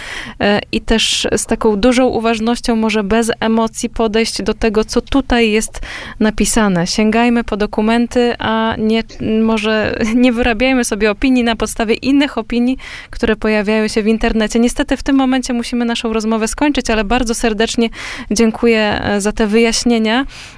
e, 0.41 0.61
i 0.73 0.81
też 0.81 1.29
z 1.37 1.47
taką 1.47 1.77
dużą 1.77 2.07
uważnością, 2.07 2.77
może 2.77 3.05
bez 3.05 3.31
emocji 3.41 3.91
podejść 3.91 4.43
do 4.43 4.55
tego, 4.55 4.85
co 4.85 5.01
tutaj 5.01 5.51
jest 5.51 5.81
napisane. 6.21 6.87
Sięgajmy 6.87 7.45
po 7.45 7.57
dokumenty, 7.57 8.35
a 8.39 8.75
nie, 8.79 9.03
może 9.43 9.99
nie 10.15 10.33
wyrabiajmy 10.33 10.85
sobie 10.85 11.11
opinii 11.11 11.45
na 11.45 11.57
podstawie 11.57 11.95
innych 11.95 12.39
opinii, 12.39 12.77
które 13.11 13.37
pojawiają 13.37 13.89
się 13.89 14.03
w 14.03 14.07
internecie. 14.07 14.59
Niestety 14.59 14.97
w 14.97 15.03
tym 15.03 15.17
momencie 15.17 15.53
musimy 15.53 15.85
naszą 15.85 16.13
rozmowę 16.13 16.49
skończyć, 16.49 16.91
ale 16.91 17.05
bardzo 17.05 17.35
serdecznie 17.35 17.89
dziękuję 18.31 19.03
za 19.19 19.33
te 19.33 19.47
wyjaśnienia 19.47 20.02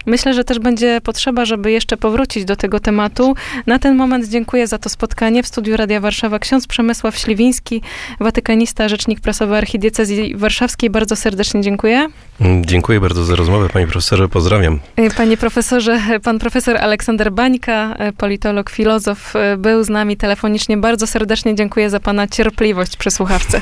Myślę, 0.06 0.34
że 0.34 0.44
też 0.44 0.58
będzie 0.58 1.00
potrzeba, 1.00 1.44
żeby 1.44 1.70
jeszcze 1.70 1.96
powrócić 1.96 2.44
do 2.44 2.56
tego 2.56 2.80
tematu. 2.80 3.34
Na 3.66 3.78
ten 3.78 3.96
moment 3.96 4.28
dziękuję 4.28 4.66
za 4.66 4.78
to 4.78 4.88
spotkanie. 4.88 5.42
W 5.42 5.46
studiu 5.46 5.76
Radia 5.76 6.00
Warszawa 6.00 6.38
ksiądz 6.38 6.66
Przemysław 6.66 7.18
Śliwiński, 7.18 7.82
watykanista, 8.20 8.88
rzecznik 8.88 9.20
prasowy 9.20 9.56
Archidiecezji 9.56 10.36
Warszawskiej. 10.36 10.90
Bardzo 10.90 11.16
serdecznie 11.16 11.60
dziękuję. 11.60 12.08
Dziękuję 12.60 13.00
bardzo 13.00 13.24
za 13.24 13.36
rozmowę, 13.36 13.68
panie 13.68 13.86
profesorze. 13.86 14.28
Pozdrawiam. 14.28 14.80
Panie 15.16 15.36
profesorze, 15.36 16.00
pan 16.22 16.38
profesor 16.38 16.76
Aleksander 16.76 17.32
Bańka, 17.32 17.96
politolog, 18.18 18.70
filozof, 18.70 19.34
był 19.58 19.84
z 19.84 19.88
nami 19.88 20.16
telefonicznie. 20.16 20.76
Bardzo 20.76 21.06
serdecznie 21.06 21.54
dziękuję 21.54 21.90
za 21.90 22.00
pana 22.00 22.28
cierpliwość 22.28 22.96
przy 22.96 23.10
słuchawce. 23.10 23.60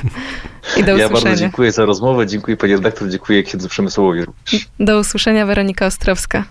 I 0.76 0.84
do 0.84 0.94
usłyszenia. 0.94 0.98
Ja 1.02 1.08
bardzo 1.08 1.36
dziękuję 1.36 1.72
za 1.72 1.84
rozmowę. 1.84 2.26
Dziękuję 2.26 2.56
panie 2.56 2.76
redaktor, 2.76 3.08
dziękuję 3.08 3.42
księdzu 3.42 3.68
Przemysłowi 3.68 4.24
również. 4.24 4.66
Do 4.80 4.98
usłyszenia, 4.98 5.46
Weronika. 5.46 5.71
Monika 5.72 5.86
Ostrowska. 5.86 6.44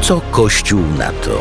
Co 0.00 0.20
Kościół 0.30 0.80
na 0.98 1.12
to? 1.12 1.40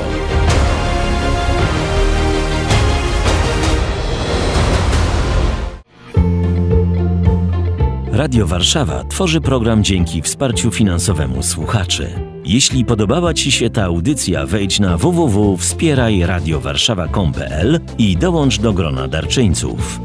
Radio 8.12 8.48
Warszawa 8.48 9.04
tworzy 9.04 9.42
program 9.42 9.84
dzięki 9.84 10.22
wsparciu 10.22 10.72
finansowemu 10.72 11.44
słuchaczy. 11.44 12.10
Jeśli 12.46 12.86
podobała 12.86 13.34
Ci 13.34 13.52
się 13.52 13.70
ta 13.70 13.84
audycja, 13.84 14.46
wejdź 14.46 14.80
na 14.80 14.98
www.wspierajradiowarszawa.com.pl 14.98 17.80
i 17.98 18.18
dołącz 18.18 18.60
do 18.60 18.74
grona 18.74 19.08
darczyńców. 19.08 20.00